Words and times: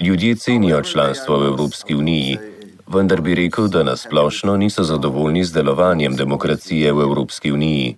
Ljudje 0.00 0.34
cenijo 0.34 0.82
članstvo 0.82 1.38
v 1.38 1.46
Evropski 1.46 1.94
uniji, 1.94 2.38
vendar 2.86 3.20
bi 3.20 3.34
rekel, 3.34 3.68
da 3.68 3.82
nasplošno 3.82 4.56
niso 4.56 4.82
zadovoljni 4.82 5.44
z 5.44 5.52
delovanjem 5.52 6.16
demokracije 6.16 6.92
v 6.92 7.02
Evropski 7.02 7.52
uniji. 7.52 7.96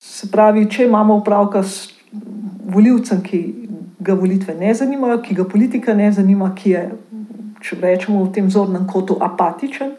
Se 0.00 0.30
pravi, 0.30 0.70
če 0.70 0.84
imamo 0.84 1.16
opravka 1.16 1.62
s 1.62 1.90
voljivcem, 2.64 3.20
ki 3.22 3.40
ga 3.98 4.14
volitve 4.14 4.54
ne 4.54 4.74
zanimajo, 4.74 5.18
ki 5.22 5.34
ga 5.34 5.44
politika 5.44 5.94
ne 5.94 6.08
zanima, 6.12 6.54
ki 6.54 6.70
je, 6.70 6.84
če 7.60 7.76
rečemo, 7.82 8.22
v 8.24 8.32
tem 8.32 8.48
zornem 8.50 8.86
kotu 8.88 9.18
apatičen, 9.20 9.92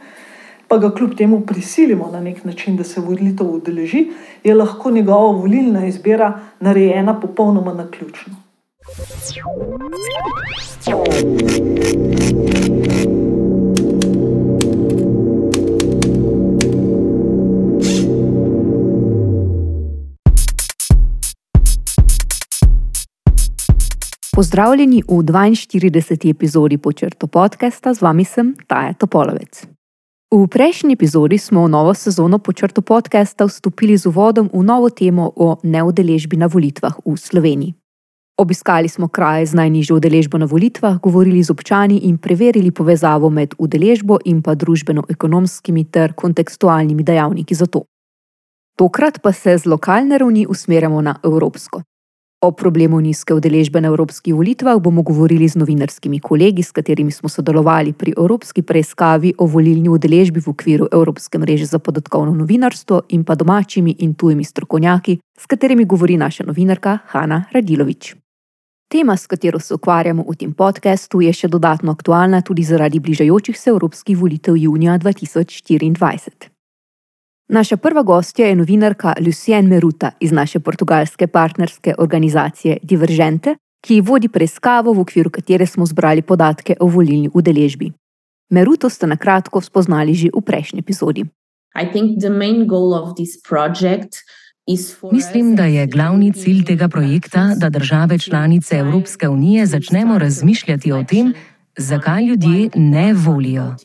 pa 0.68 0.78
ga 0.82 0.90
kljub 0.90 1.14
temu 1.18 1.44
prisilimo 1.46 2.10
na 2.12 2.20
nek 2.20 2.42
način, 2.46 2.78
da 2.78 2.84
se 2.84 3.02
volitev 3.02 3.46
udeleži, 3.60 4.08
je 4.44 4.56
lahko 4.56 4.92
njegova 4.92 5.38
volilna 5.38 5.86
izbira 5.86 6.34
narejena 6.60 7.20
popolnoma 7.20 7.74
na 7.74 7.86
ključno. 7.92 8.45
Pozdravljeni 8.86 9.02
v 25.08 25.24
42. 25.24 26.30
epizodi 26.30 26.78
počrto 26.78 27.28
podcasta, 27.28 27.94
z 27.94 28.02
vami 28.02 28.26
sem 28.26 28.54
Taja 28.68 28.94
Topolovec. 28.94 29.66
V 30.30 30.48
prejšnji 30.48 30.94
epizodi 30.94 31.38
smo 31.38 31.66
v 31.66 31.70
novo 31.70 31.94
sezono 31.94 32.38
počrto 32.38 32.82
podcasta 32.86 33.50
vstopili 33.50 33.98
z 33.98 34.06
uvodom 34.06 34.50
v 34.54 34.62
novo 34.62 34.94
temo 34.94 35.34
o 35.34 35.58
neudeležbi 35.64 36.38
na 36.38 36.46
volitvah 36.46 37.02
v 37.02 37.18
Sloveniji. 37.18 37.85
Obiskali 38.38 38.90
smo 38.90 39.08
kraje 39.08 39.46
z 39.46 39.54
najnižjo 39.54 39.96
udeležbo 39.96 40.38
na 40.38 40.46
volitvah, 40.46 41.00
govorili 41.00 41.44
z 41.44 41.52
občani 41.52 41.98
in 42.04 42.18
preverili 42.18 42.72
povezavo 42.72 43.30
med 43.30 43.56
udeležbo 43.58 44.18
in 44.26 44.42
pa 44.42 44.56
družbeno-ekonomskimi 44.56 45.86
ter 45.92 46.14
kontekstualnimi 46.14 47.04
dejavniki 47.04 47.56
za 47.56 47.66
to. 47.66 47.86
Tokrat 48.76 49.22
pa 49.24 49.32
se 49.32 49.58
z 49.58 49.66
lokalne 49.66 50.18
ravni 50.18 50.46
usmerjamo 50.50 51.02
na 51.02 51.16
evropsko. 51.24 51.82
O 52.42 52.52
problemu 52.52 53.00
nizke 53.00 53.34
udeležbe 53.34 53.82
na 53.82 53.88
evropskih 53.88 54.36
volitvah 54.36 54.82
bomo 54.82 55.02
govorili 55.02 55.48
z 55.48 55.56
novinarskimi 55.56 56.20
kolegi, 56.20 56.64
s 56.64 56.72
katerimi 56.72 57.12
smo 57.12 57.30
sodelovali 57.30 57.94
pri 57.94 58.14
evropski 58.18 58.62
preiskavi 58.62 59.34
o 59.38 59.46
volilni 59.46 59.90
udeležbi 59.90 60.44
v 60.44 60.50
okviru 60.50 60.88
Evropske 60.92 61.38
mreže 61.38 61.66
za 61.66 61.80
podatkovno 61.80 62.36
novinarstvo 62.36 63.02
in 63.10 63.24
pa 63.24 63.36
domačimi 63.36 63.96
in 64.00 64.14
tujimi 64.14 64.44
strokovnjaki, 64.44 65.18
s 65.40 65.46
katerimi 65.46 65.86
govori 65.86 66.18
naša 66.18 66.44
novinarka 66.44 66.98
Hanna 67.08 67.44
Radilovič. 67.52 68.25
Tema, 68.88 69.18
s 69.18 69.28
katero 69.28 69.60
se 69.60 69.74
ukvarjamo 69.74 70.24
v 70.30 70.36
tem 70.36 70.52
podkastu, 70.54 71.22
je 71.22 71.34
še 71.34 71.48
dodatno 71.50 71.92
aktualna 71.92 72.42
tudi 72.46 72.64
zaradi 72.64 73.00
bližajočih 73.00 73.58
se 73.58 73.70
evropskih 73.70 74.18
volitev 74.18 74.58
junija 74.58 75.00
2024. 75.02 76.50
Naša 77.50 77.78
prva 77.78 78.04
gostja 78.04 78.48
je 78.48 78.56
novinarka 78.56 79.14
Lucien 79.26 79.68
Meruta 79.68 80.12
iz 80.20 80.32
naše 80.32 80.60
portugalske 80.60 81.28
partnerske 81.28 81.96
organizacije 81.98 82.78
Divergente, 82.84 83.56
ki 83.86 84.02
vodi 84.02 84.30
preiskavo, 84.30 84.94
v 84.94 85.02
okviru 85.02 85.30
katere 85.30 85.66
smo 85.66 85.86
zbrali 85.86 86.22
podatke 86.22 86.78
o 86.80 86.86
volilni 86.86 87.30
udeležbi. 87.34 87.92
Meruto 88.50 88.90
ste 88.90 89.08
na 89.08 89.18
kratko 89.18 89.62
spoznali 89.62 90.14
že 90.14 90.30
v 90.30 90.42
prejšnji 90.42 90.80
epizodi. 90.80 91.26
Mislim, 95.12 95.56
da 95.56 95.66
je 95.66 95.88
glavni 95.88 96.34
cilj 96.34 96.64
tega 96.66 96.88
projekta, 96.88 97.54
da 97.58 97.70
države 97.70 98.20
članice 98.20 98.76
Evropske 98.76 99.30
unije 99.30 99.66
začnemo 99.66 100.18
razmišljati 100.18 100.92
o 100.92 101.04
tem, 101.04 101.34
zakaj 101.78 102.26
ljudje 102.26 102.70
ne 102.76 103.14
volijo 103.14 103.76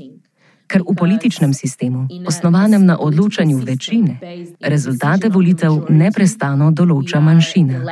ker 0.70 0.86
v 0.86 0.94
političnem 0.94 1.50
sistemu, 1.50 2.06
osnovanem 2.26 2.86
na 2.86 2.94
odločanju 3.00 3.58
večine, 3.58 4.20
rezultate 4.62 5.28
volitev 5.28 5.90
neprestano 5.90 6.70
določa 6.70 7.18
manjšina. 7.18 7.82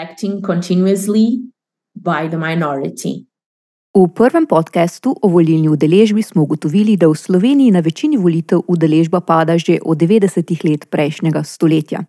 V 3.99 4.05
prvem 4.15 4.47
podkastu 4.47 5.11
o 5.11 5.27
volilni 5.33 5.67
udeležbi 5.67 6.23
smo 6.23 6.45
ugotovili, 6.47 6.95
da 6.95 7.09
v 7.11 7.19
Sloveniji 7.19 7.75
na 7.75 7.83
večini 7.83 8.21
volitev 8.21 8.63
udeležba 8.69 9.21
pada 9.27 9.59
že 9.59 9.81
od 9.83 9.99
90-ih 9.99 10.63
let 10.65 10.87
prejšnjega 10.87 11.43
stoletja. 11.43 12.07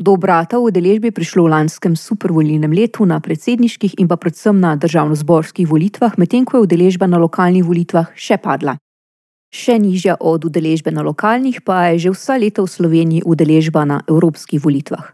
Do 0.00 0.16
obrata 0.16 0.56
v 0.56 0.72
udeležbi 0.72 1.12
je 1.12 1.18
prišlo 1.20 1.44
v 1.44 1.52
lanskem 1.52 1.92
supervolilnem 1.92 2.72
letu 2.72 3.04
na 3.04 3.20
predsedniških 3.20 4.00
in 4.00 4.08
pa 4.08 4.16
predvsem 4.16 4.56
na 4.56 4.72
državno-zborskih 4.72 5.68
volitvah, 5.68 6.16
medtem 6.16 6.48
ko 6.48 6.56
je 6.56 6.64
udeležba 6.64 7.04
na 7.04 7.20
lokalnih 7.20 7.60
volitvah 7.60 8.08
še 8.16 8.40
padla. 8.40 8.80
Še 9.52 9.76
nižja 9.76 10.16
od 10.16 10.48
udeležbe 10.48 10.88
na 10.88 11.04
lokalnih 11.04 11.60
pa 11.60 11.92
je 11.92 12.08
že 12.08 12.16
vsa 12.16 12.40
leta 12.40 12.64
v 12.64 12.72
Sloveniji 12.72 13.28
udeležba 13.28 13.84
na 13.84 14.00
evropskih 14.08 14.56
volitvah. 14.56 15.12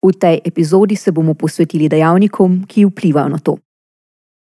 V 0.00 0.12
tej 0.16 0.40
epizodi 0.40 0.96
se 0.96 1.12
bomo 1.12 1.36
posvetili 1.36 1.92
dejavnikom, 1.92 2.64
ki 2.64 2.88
vplivajo 2.88 3.28
na 3.28 3.40
to. 3.44 3.60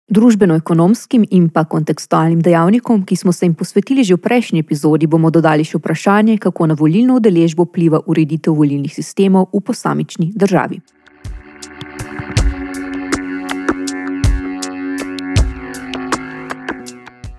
Družbeno-ekonomskim 0.09 1.27
in 1.29 1.51
pa 1.53 1.67
kontekstualnim 1.69 2.39
dejavnikom, 2.41 3.03
ki 3.05 3.15
smo 3.15 3.31
se 3.31 3.45
jim 3.45 3.53
posvetili 3.53 4.03
že 4.03 4.15
v 4.17 4.23
prejšnji 4.25 4.59
epizodi, 4.65 5.05
bomo 5.05 5.29
dodali 5.29 5.61
še 5.61 5.77
vprašanje, 5.77 6.39
kako 6.41 6.65
na 6.65 6.73
volilno 6.73 7.19
udeležbo 7.21 7.67
vpliva 7.69 8.01
ureditev 8.09 8.57
volilnih 8.57 8.89
sistemov 8.89 9.53
v 9.53 9.61
posamični 9.61 10.31
državi. 10.33 10.81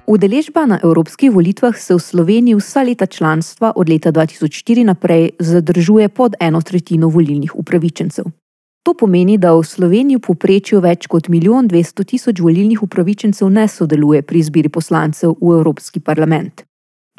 Udeležba 0.06 0.66
na 0.66 0.78
evropskih 0.82 1.30
volitvah 1.30 1.74
se 1.78 1.94
v 1.94 1.98
Sloveniji 1.98 2.54
vsa 2.54 2.82
leta 2.82 3.06
članstva 3.06 3.72
od 3.76 3.88
leta 3.88 4.12
2004 4.12 4.84
naprej 4.84 5.30
zadržuje 5.38 6.08
pod 6.08 6.34
eno 6.40 6.62
tretjino 6.62 7.08
volilnih 7.08 7.54
upravičencev. 7.54 8.30
To 8.82 8.94
pomeni, 8.94 9.36
da 9.38 9.52
v 9.52 9.60
Sloveniji 9.60 10.16
v 10.16 10.24
povprečju 10.24 10.80
več 10.80 11.04
kot 11.06 11.28
milijon 11.28 11.68
dvesto 11.68 12.04
tisoč 12.04 12.40
volilnih 12.40 12.80
upravičencev 12.82 13.50
ne 13.52 13.68
sodeluje 13.68 14.22
pri 14.24 14.40
izbiri 14.40 14.72
poslancev 14.72 15.36
v 15.36 15.58
Evropski 15.60 16.00
parlament. 16.00 16.64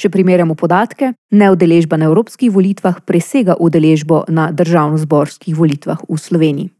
Če 0.01 0.09
primerjamo 0.09 0.55
podatke, 0.57 1.11
neudeležba 1.37 1.99
na 2.01 2.09
evropskih 2.09 2.49
volitvah 2.49 3.03
presega 3.05 3.53
udeležbo 3.61 4.23
na 4.33 4.49
državno-zborskih 4.49 5.53
volitvah 5.53 6.01
v 6.09 6.17
Sloveniji. 6.17 6.71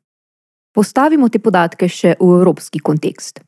Postavimo 0.74 1.30
te 1.30 1.38
podatke 1.38 1.86
še 1.86 2.16
v 2.18 2.30
evropski 2.42 2.80
kontekst. 2.80 3.44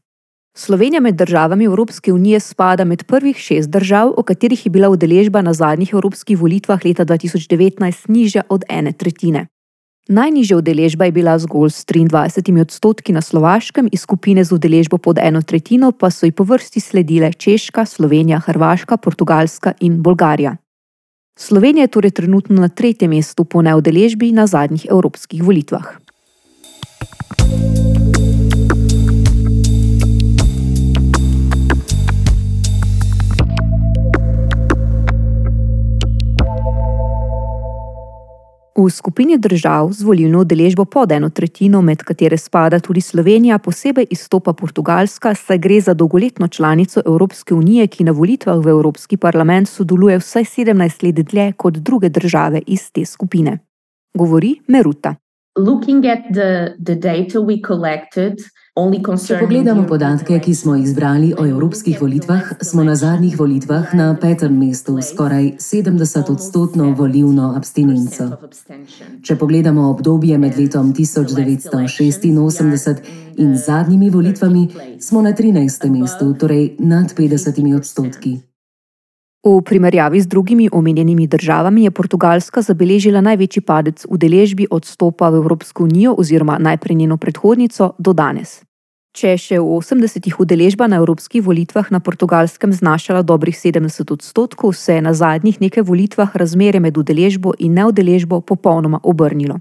Slovenija 0.53 1.01
med 1.01 1.15
državami 1.17 1.65
Evropske 1.65 2.13
unije 2.13 2.39
spada 2.39 2.85
med 2.85 3.07
prvih 3.09 3.37
šest 3.37 3.71
držav, 3.73 4.13
v 4.13 4.23
katerih 4.23 4.65
je 4.65 4.69
bila 4.69 4.91
udeležba 4.93 5.41
na 5.41 5.53
zadnjih 5.53 5.95
evropskih 5.95 6.37
volitvah 6.37 6.85
leta 6.85 7.05
2019 7.09 8.09
nižja 8.13 8.43
od 8.49 8.67
ene 8.69 8.93
tretjine. 8.93 9.47
Najnižja 10.03 10.57
udeležba 10.59 11.07
je 11.07 11.15
bila 11.15 11.39
zgolj 11.39 11.71
s 11.71 11.85
23 11.87 12.59
odstotki 12.59 13.15
na 13.15 13.21
Slovaškem, 13.23 13.87
iz 13.87 14.03
skupine 14.03 14.43
z 14.43 14.51
udeležbo 14.51 14.97
pod 14.99 15.15
eno 15.15 15.39
tretjino 15.41 15.91
pa 15.95 16.11
so 16.11 16.27
ji 16.27 16.35
po 16.35 16.43
vrsti 16.43 16.79
sledile 16.79 17.31
Češka, 17.31 17.85
Slovenija, 17.85 18.39
Hrvaška, 18.39 18.97
Portugalska 18.97 19.73
in 19.79 20.03
Bolgarija. 20.03 20.57
Slovenija 21.39 21.87
je 21.87 21.87
torej 21.87 22.11
trenutno 22.11 22.61
na 22.61 22.67
tretjem 22.67 23.15
mestu 23.15 23.45
po 23.45 23.61
neudeležbi 23.61 24.31
na 24.31 24.47
zadnjih 24.47 24.85
evropskih 24.91 25.43
volitvah. 25.43 26.03
V 38.75 38.89
skupini 38.89 39.37
držav 39.37 39.91
z 39.93 40.01
volilno 40.01 40.39
udeležbo 40.41 40.85
pod 40.85 41.11
eno 41.11 41.29
tretjino, 41.29 41.81
med 41.81 42.01
katere 42.01 42.37
spada 42.37 42.79
tudi 42.79 43.01
Slovenija, 43.01 43.59
posebej 43.59 44.07
izstopa 44.09 44.53
Portugalska, 44.53 45.35
saj 45.35 45.57
gre 45.57 45.77
za 45.81 45.93
dolgoletno 45.93 46.47
članico 46.47 47.01
Evropske 47.05 47.53
unije, 47.53 47.87
ki 47.87 48.03
na 48.03 48.11
volitvah 48.11 48.57
v 48.57 48.73
Evropski 48.73 49.17
parlament 49.17 49.69
sodeluje 49.69 50.17
vsaj 50.17 50.43
17 50.43 51.05
let 51.05 51.15
dlje 51.15 51.51
kot 51.57 51.77
druge 51.77 52.09
države 52.09 52.61
iz 52.67 52.91
te 52.91 53.05
skupine. 53.05 53.59
Govori 54.17 54.55
Meruta. 54.67 55.15
Looking 55.57 56.05
at 56.05 56.33
the, 56.33 56.73
the 56.83 56.95
data 56.95 57.39
we 57.39 57.61
collected, 57.67 58.41
Če 58.73 59.37
pogledamo 59.37 59.83
podatke, 59.85 60.39
ki 60.41 60.49
smo 60.57 60.73
jih 60.73 60.87
zbrali 60.89 61.27
o 61.37 61.45
evropskih 61.45 61.99
volitvah, 62.01 62.57
smo 62.65 62.81
na 62.83 62.95
zadnjih 62.97 63.37
volitvah 63.37 63.93
na 63.93 64.17
petem 64.17 64.55
mestu 64.57 64.97
s 64.97 65.13
skoraj 65.13 65.61
70-odstotno 65.61 66.89
volivno 66.97 67.53
abstinenco. 67.53 68.33
Če 69.21 69.37
pogledamo 69.37 69.85
obdobje 69.91 70.39
med 70.41 70.57
letom 70.57 70.89
1986 70.97 72.97
in 73.37 73.53
zadnjimi 73.57 74.09
volitvami, 74.09 74.67
smo 74.99 75.21
na 75.21 75.33
13. 75.37 75.89
mestu, 75.93 76.33
torej 76.33 76.75
nad 76.79 77.13
50 77.13 77.75
odstotki. 77.77 78.52
V 79.43 79.61
primerjavi 79.61 80.21
z 80.21 80.27
drugimi 80.27 80.69
omenjenimi 80.71 81.27
državami 81.27 81.83
je 81.83 81.91
Portugalska 81.91 82.61
zabeležila 82.61 83.21
največji 83.21 83.61
padec 83.61 84.05
udeležbi 84.09 84.67
odstopa 84.71 85.29
v 85.29 85.43
Evropsko 85.43 85.83
unijo 85.83 86.15
oziroma 86.17 86.57
najprej 86.59 86.95
njeno 86.95 87.17
predhodnico 87.17 87.91
do 87.99 88.13
danes. 88.13 88.63
Če 89.13 89.35
je 89.35 89.37
še 89.37 89.57
v 89.59 89.67
80-ih 89.77 90.39
udeležba 90.39 90.87
na 90.87 90.97
evropskih 91.03 91.43
volitvah 91.43 91.91
na 91.91 91.99
portugalskem 91.99 92.71
znašala 92.73 93.21
dobrih 93.21 93.53
70 93.53 94.13
odstotkov, 94.15 94.73
se 94.73 94.95
je 94.95 95.01
na 95.01 95.13
zadnjih 95.13 95.59
nekaj 95.61 95.83
volitvah 95.83 96.31
razmerje 96.33 96.79
med 96.79 96.97
udeležbo 96.97 97.51
in 97.59 97.75
neudeležbo 97.75 98.41
popolnoma 98.41 99.03
obrnilo. 99.03 99.59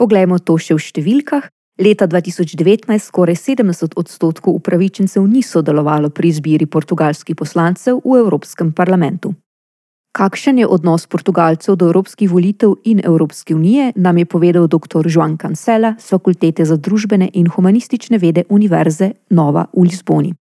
Poglejmo 0.00 0.40
to 0.40 0.56
še 0.56 0.74
v 0.74 0.80
številkah. 0.80 1.52
Leta 1.80 2.06
2019 2.06 2.98
skoraj 2.98 3.34
70 3.34 3.96
odstotkov 3.96 4.54
upravičencev 4.54 5.24
ni 5.26 5.42
sodelovalo 5.42 6.10
pri 6.10 6.28
izbiri 6.28 6.66
portugalskih 6.66 7.36
poslancev 7.36 8.02
v 8.04 8.18
Evropskem 8.20 8.72
parlamentu. 8.72 9.32
Kakšen 10.12 10.58
je 10.58 10.66
odnos 10.66 11.06
Portugalcev 11.06 11.76
do 11.76 11.86
evropskih 11.86 12.30
volitev 12.30 12.74
in 12.84 13.00
Evropske 13.04 13.54
unije, 13.54 13.92
nam 13.96 14.18
je 14.18 14.24
povedal 14.24 14.66
dr. 14.68 15.06
Joan 15.08 15.38
Cancela 15.38 15.94
z 15.98 16.08
Fakultete 16.08 16.64
za 16.64 16.76
družbene 16.76 17.30
in 17.32 17.48
humanistične 17.48 18.18
vede 18.18 18.44
Univerze 18.48 19.12
Nova 19.30 19.64
v 19.72 19.82
Lizboni. 19.82 20.39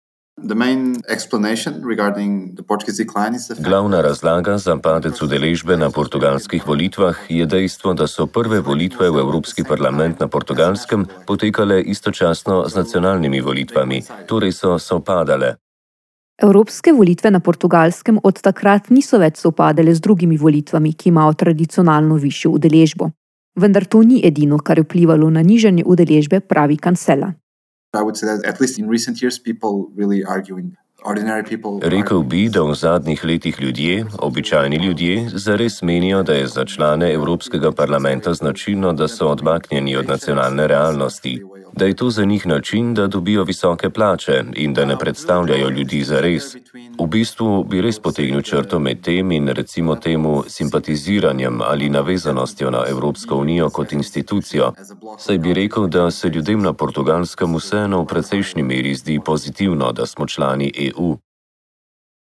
Glavna 3.59 4.01
razlaga 4.01 4.57
za 4.57 4.75
padec 4.77 5.21
udeležbe 5.21 5.77
na 5.77 5.89
portugalskih 5.89 6.67
volitvah 6.67 7.17
je 7.29 7.45
dejstvo, 7.45 7.93
da 7.93 8.07
so 8.07 8.25
prve 8.25 8.59
volitve 8.59 9.09
v 9.09 9.19
Evropski 9.19 9.63
parlament 9.63 10.19
na 10.19 10.27
portugalskem 10.27 11.05
potekale 11.27 11.81
istočasno 11.81 12.65
z 12.67 12.75
nacionalnimi 12.75 13.41
volitvami, 13.41 14.01
torej 14.27 14.51
so 14.51 14.79
sopadale. 14.79 15.55
Evropske 16.41 16.93
volitve 16.93 17.31
na 17.31 17.39
portugalskem 17.39 18.17
od 18.23 18.41
takrat 18.41 18.89
niso 18.89 19.19
več 19.21 19.37
sopadale 19.37 19.93
z 19.93 20.01
drugimi 20.01 20.37
volitvami, 20.37 20.93
ki 20.93 21.09
imajo 21.09 21.33
tradicionalno 21.33 22.15
višjo 22.15 22.51
udeležbo. 22.57 23.11
Vendar 23.55 23.85
to 23.85 24.01
ni 24.01 24.21
edino, 24.25 24.57
kar 24.57 24.79
je 24.79 24.83
vplivalo 24.83 25.29
na 25.29 25.43
nižanje 25.43 25.83
udeležbe, 25.85 26.39
pravi 26.39 26.77
kancela. 26.77 27.33
Rekel 31.81 32.23
bi, 32.23 32.49
da 32.49 32.61
v 32.63 32.75
zadnjih 32.75 33.23
letih 33.25 33.61
ljudje, 33.61 34.05
običajni 34.19 34.75
ljudje, 34.75 35.29
zares 35.33 35.81
menijo, 35.81 36.23
da 36.23 36.33
je 36.33 36.47
za 36.47 36.65
člane 36.65 37.13
Evropskega 37.13 37.71
parlamenta 37.71 38.33
značilno, 38.33 38.93
da 38.93 39.07
so 39.07 39.27
odmaknjeni 39.27 39.95
od 39.95 40.07
nacionalne 40.07 40.67
realnosti 40.67 41.41
da 41.73 41.85
je 41.85 41.95
to 41.95 42.09
za 42.09 42.25
njih 42.25 42.47
način, 42.47 42.93
da 42.93 43.07
dobijo 43.07 43.43
visoke 43.43 43.89
plače 43.89 44.43
in 44.55 44.73
da 44.73 44.85
ne 44.85 44.97
predstavljajo 44.97 45.69
ljudi 45.69 46.03
za 46.03 46.19
res. 46.21 46.55
V 46.99 47.07
bistvu 47.07 47.63
bi 47.63 47.81
res 47.81 47.99
potegnil 47.99 48.41
črto 48.41 48.79
med 48.79 49.01
tem 49.01 49.31
in 49.31 49.47
recimo 49.47 49.95
temu 49.95 50.43
simpatiziranjem 50.47 51.61
ali 51.61 51.89
navezanostjo 51.89 52.71
na 52.71 52.83
Evropsko 52.89 53.35
unijo 53.35 53.69
kot 53.69 53.93
institucijo. 53.93 54.73
Saj 55.17 55.37
bi 55.37 55.53
rekel, 55.53 55.87
da 55.87 56.11
se 56.11 56.29
ljudem 56.29 56.61
na 56.61 56.73
portugalskem 56.73 57.55
vseeno 57.55 58.01
v 58.01 58.05
precejšnji 58.05 58.63
meri 58.63 58.95
zdi 58.95 59.19
pozitivno, 59.25 59.91
da 59.91 60.05
smo 60.05 60.27
člani 60.27 60.71
EU. 60.77 61.17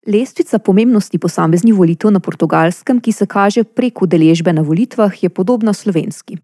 Lestvica 0.08 0.60
pomembnosti 0.60 1.20
posameznih 1.20 1.74
volitev 1.76 2.12
na 2.12 2.20
portugalskem, 2.20 3.00
ki 3.00 3.12
se 3.12 3.26
kaže 3.26 3.64
prek 3.64 4.02
udeležbe 4.02 4.54
na 4.54 4.62
volitvah, 4.62 5.24
je 5.24 5.30
podobna 5.30 5.74
slovenski. 5.74 6.38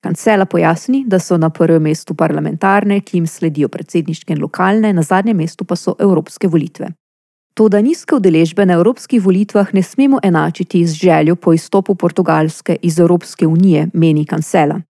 Kancela 0.00 0.44
pojasni, 0.44 1.04
da 1.06 1.18
so 1.18 1.36
na 1.36 1.50
prvem 1.50 1.82
mestu 1.82 2.14
parlamentarne, 2.14 3.00
ki 3.00 3.16
jim 3.16 3.26
sledijo 3.26 3.68
predsedniške 3.68 4.32
in 4.32 4.40
lokalne, 4.40 4.92
na 4.92 5.02
zadnjem 5.02 5.36
mestu 5.36 5.64
pa 5.64 5.76
so 5.76 5.94
evropske 5.98 6.48
volitve. 6.48 6.88
To, 7.54 7.68
da 7.68 7.80
nizke 7.84 8.14
udeležbe 8.16 8.64
na 8.66 8.78
evropskih 8.78 9.20
volitvah 9.22 9.74
ne 9.74 9.82
smemo 9.82 10.20
enačiti 10.22 10.86
z 10.86 10.94
željo 10.94 11.36
po 11.36 11.52
izstopu 11.52 11.94
Portugalske 11.94 12.76
iz 12.82 12.98
Evropske 12.98 13.46
unije, 13.46 13.88
meni 13.92 14.24
Kancela. 14.26 14.80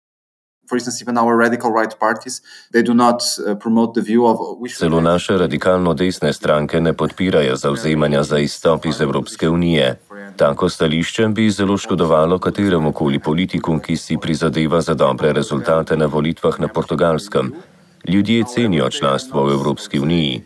Celo 4.78 5.00
naše 5.00 5.38
radikalno 5.38 5.94
desne 5.94 6.32
stranke 6.32 6.80
ne 6.80 6.92
podpirajo 6.92 7.56
zauzemanja 7.56 8.22
za 8.22 8.38
izstop 8.38 8.86
iz 8.86 9.00
Evropske 9.00 9.48
unije. 9.48 10.00
Tako 10.40 10.68
stališče 10.68 11.26
bi 11.28 11.50
zelo 11.50 11.76
škodovalo 11.76 12.38
kateremu 12.38 12.92
koli 12.92 13.18
politiku, 13.18 13.78
ki 13.78 13.96
si 13.96 14.16
prizadeva 14.16 14.80
za 14.80 14.94
dobre 14.94 15.32
rezultate 15.32 15.96
na 15.96 16.06
volitvah 16.06 16.60
na 16.60 16.68
portugalskem. 16.68 17.52
Ljudje 18.08 18.44
cenijo 18.54 18.88
članstvo 18.90 19.44
v 19.44 19.52
Evropski 19.52 20.00
uniji. 20.00 20.42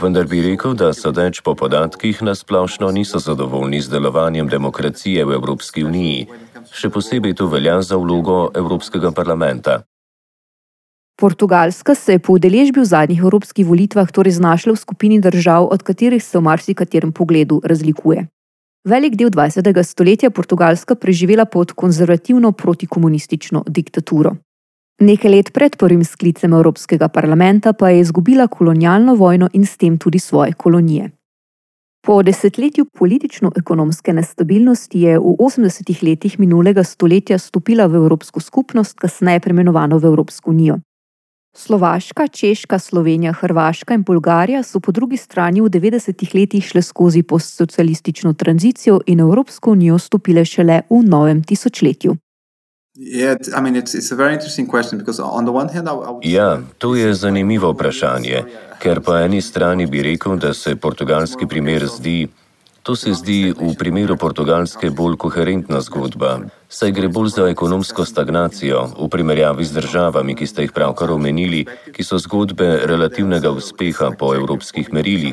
Vendar 0.00 0.26
bi 0.26 0.40
rekel, 0.42 0.74
da 0.74 0.92
sodeč 0.92 1.40
po 1.40 1.54
podatkih 1.54 2.22
nasplošno 2.22 2.90
niso 2.90 3.18
zadovoljni 3.18 3.80
z 3.80 3.90
delovanjem 3.90 4.48
demokracije 4.48 5.24
v 5.24 5.36
Evropski 5.36 5.84
uniji. 5.84 6.26
Še 6.72 6.88
posebej 6.88 7.34
to 7.34 7.46
velja 7.46 7.82
za 7.82 8.00
vlogo 8.00 8.48
Evropskega 8.54 9.12
parlamenta. 9.12 9.82
Portugalska 11.20 11.94
se 11.94 12.12
je 12.12 12.18
po 12.18 12.32
udeležbi 12.40 12.80
v 12.80 12.84
zadnjih 12.84 13.20
evropskih 13.20 13.66
volitvah 13.66 14.08
torej 14.12 14.40
znašla 14.40 14.72
v 14.72 14.80
skupini 14.80 15.20
držav, 15.20 15.68
od 15.68 15.82
katerih 15.82 16.24
se 16.24 16.38
v 16.38 16.42
marsikaterem 16.48 17.12
pogledu 17.12 17.60
razlikuje. 17.64 18.33
Velik 18.84 19.14
del 19.16 19.30
20. 19.30 19.82
stoletja 19.82 20.26
je 20.26 20.30
Portugalska 20.30 20.94
preživela 20.94 21.44
pod 21.44 21.72
konzervativno 21.72 22.52
protikomunistično 22.52 23.62
diktaturo. 23.66 24.36
Nekaj 25.00 25.30
let 25.30 25.52
pred 25.52 25.76
prvim 25.76 26.04
sklicem 26.04 26.52
Evropskega 26.52 27.08
parlamenta 27.08 27.72
pa 27.72 27.88
je 27.88 28.00
izgubila 28.00 28.46
kolonialno 28.46 29.14
vojno 29.14 29.48
in 29.52 29.66
s 29.66 29.76
tem 29.76 29.98
tudi 29.98 30.18
svoje 30.18 30.52
kolonije. 30.52 31.10
Po 32.06 32.22
desetletju 32.22 32.84
politično-ekonomske 32.84 34.12
nestabilnosti 34.12 35.00
je 35.00 35.18
v 35.18 35.22
80-ih 35.22 36.02
letih 36.02 36.38
minulega 36.38 36.84
stoletja 36.84 37.38
stopila 37.38 37.86
v 37.86 37.94
Evropsko 37.94 38.40
skupnost, 38.40 38.98
kasneje 38.98 39.40
premenovano 39.40 39.98
v 39.98 40.04
Evropsko 40.04 40.50
unijo. 40.50 40.76
Slovaška, 41.56 42.26
Češka, 42.26 42.78
Slovenija, 42.78 43.32
Hrvaška 43.32 43.94
in 43.94 44.02
Bolgarija 44.02 44.62
so 44.62 44.80
po 44.80 44.92
drugi 44.92 45.16
strani 45.16 45.60
v 45.60 45.70
90-ih 45.70 46.34
letih 46.34 46.64
šle 46.64 46.82
skozi 46.82 47.22
postsocialistično 47.22 48.32
tranzicijo 48.32 49.00
in 49.06 49.20
Evropsko 49.20 49.70
unijo 49.70 49.98
stopile 49.98 50.44
šele 50.44 50.80
v 50.90 51.02
novem 51.06 51.44
tisočletju. 51.44 52.16
Ja, 56.22 56.58
to 56.78 56.94
je 56.94 57.14
zanimivo 57.14 57.72
vprašanje, 57.72 58.42
ker 58.78 59.00
po 59.00 59.16
eni 59.16 59.40
strani 59.40 59.86
bi 59.86 60.02
rekel, 60.02 60.36
da 60.36 60.54
se 60.54 60.76
portugalski 60.76 61.46
primer 61.46 61.86
zdi, 61.86 62.28
To 62.84 62.92
se 62.92 63.16
zdi 63.16 63.48
v 63.56 63.72
primeru 63.80 64.16
Portugalske 64.20 64.90
bolj 64.92 65.16
koherentna 65.16 65.80
zgodba, 65.80 66.44
saj 66.68 66.92
gre 66.92 67.08
bolj 67.08 67.30
za 67.32 67.46
ekonomsko 67.48 68.04
stagnacijo 68.04 68.82
v 69.00 69.08
primerjavi 69.08 69.64
z 69.64 69.72
državami, 69.80 70.36
ki 70.36 70.44
ste 70.44 70.66
jih 70.68 70.72
pravkar 70.76 71.08
omenili, 71.16 71.64
ki 71.64 72.04
so 72.04 72.20
zgodbe 72.20 72.84
relativnega 72.84 73.48
uspeha 73.56 74.12
po 74.12 74.34
evropskih 74.36 74.92
merilih. 74.92 75.32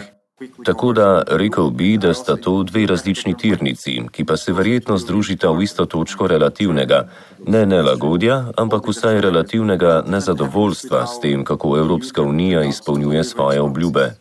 Tako 0.63 0.93
da 0.93 1.23
rekel 1.27 1.69
bi, 1.75 1.97
da 1.97 2.13
sta 2.13 2.37
to 2.39 2.63
dve 2.63 2.85
različni 2.87 3.35
tirnici, 3.37 3.99
ki 4.11 4.25
pa 4.25 4.37
se 4.37 4.55
verjetno 4.55 4.97
združita 4.97 5.51
v 5.51 5.67
isto 5.67 5.85
točko 5.85 6.31
relativnega, 6.31 7.03
ne 7.47 7.65
nelagodja, 7.65 8.55
ampak 8.57 8.87
vsaj 8.87 9.21
relativnega 9.21 10.03
nezadovoljstva 10.07 11.03
s 11.03 11.19
tem, 11.19 11.43
kako 11.43 11.77
Evropska 11.83 12.23
unija 12.23 12.63
izpolnjuje 12.63 13.23
svoje 13.23 13.61
obljube. 13.61 14.20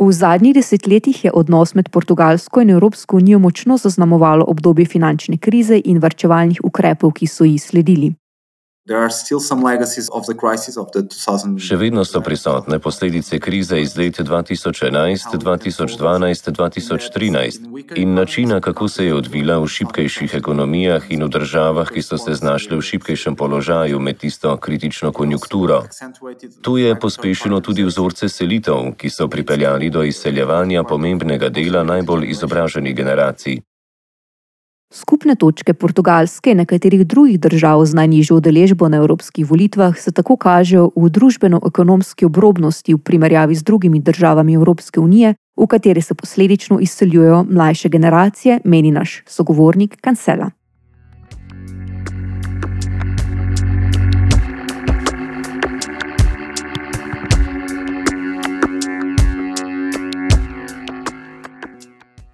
V 0.00 0.12
zadnjih 0.12 0.54
desetletjih 0.54 1.24
je 1.24 1.30
odnos 1.34 1.74
med 1.74 1.88
Portugalsko 1.90 2.60
in 2.60 2.70
Evropsko 2.70 3.16
unijo 3.16 3.38
močno 3.38 3.76
zaznamovalo 3.76 4.44
obdobje 4.48 4.86
finančne 4.86 5.36
krize 5.36 5.80
in 5.84 5.98
varčevalnih 5.98 6.60
ukrepov, 6.64 7.12
ki 7.12 7.26
so 7.26 7.44
ji 7.44 7.58
sledili. 7.58 8.12
Še 11.58 11.76
vedno 11.76 12.04
so 12.08 12.20
prisotne 12.24 12.78
posledice 12.78 13.38
krize 13.38 13.80
iz 13.80 13.96
let 13.96 14.20
2011, 14.20 15.36
2012, 15.36 16.50
2013 16.56 17.98
in 18.00 18.14
načina, 18.14 18.60
kako 18.60 18.88
se 18.88 19.04
je 19.04 19.14
odvila 19.14 19.58
v 19.58 19.68
šipkejših 19.68 20.34
ekonomijah 20.40 21.10
in 21.12 21.24
v 21.24 21.28
državah, 21.28 21.92
ki 21.92 22.02
so 22.02 22.18
se 22.18 22.34
znašle 22.34 22.80
v 22.80 22.86
šipkejšem 22.90 23.36
položaju 23.36 24.00
med 24.00 24.18
tisto 24.24 24.56
kritično 24.56 25.12
konjunkturo. 25.12 25.82
Tu 26.62 26.78
je 26.78 26.96
pospešeno 26.96 27.60
tudi 27.60 27.84
vzorce 27.84 28.28
selitev, 28.28 28.94
ki 28.96 29.10
so 29.10 29.28
pripeljali 29.28 29.90
do 29.90 30.02
izseljevanja 30.02 30.84
pomembnega 30.84 31.48
dela 31.48 31.84
najbolj 31.84 32.30
izobraženih 32.30 32.96
generacij. 32.96 33.67
Skupne 34.88 35.34
točke 35.36 35.74
Portugalske 35.74 36.50
in 36.50 36.62
nekaterih 36.62 37.04
drugih 37.06 37.36
držav 37.40 37.84
z 37.84 37.94
najnižjo 37.94 38.36
udeležbo 38.40 38.88
na 38.88 38.96
evropskih 38.96 39.44
volitvah 39.44 39.98
se 39.98 40.12
tako 40.12 40.36
kažejo 40.36 40.90
v 40.96 41.10
družbeno-ekonomski 41.12 42.24
obrobnosti 42.24 42.94
v 42.94 42.98
primerjavi 42.98 43.54
z 43.54 43.62
drugimi 43.62 44.00
državami 44.00 44.54
Evropske 44.54 45.00
unije, 45.00 45.34
v 45.56 45.66
katere 45.66 46.00
se 46.00 46.14
posledično 46.14 46.80
izseljujejo 46.80 47.44
mlajše 47.50 47.88
generacije, 47.88 48.60
meni 48.64 48.90
naš 48.90 49.22
sogovornik 49.26 50.00
Kancela. 50.00 50.50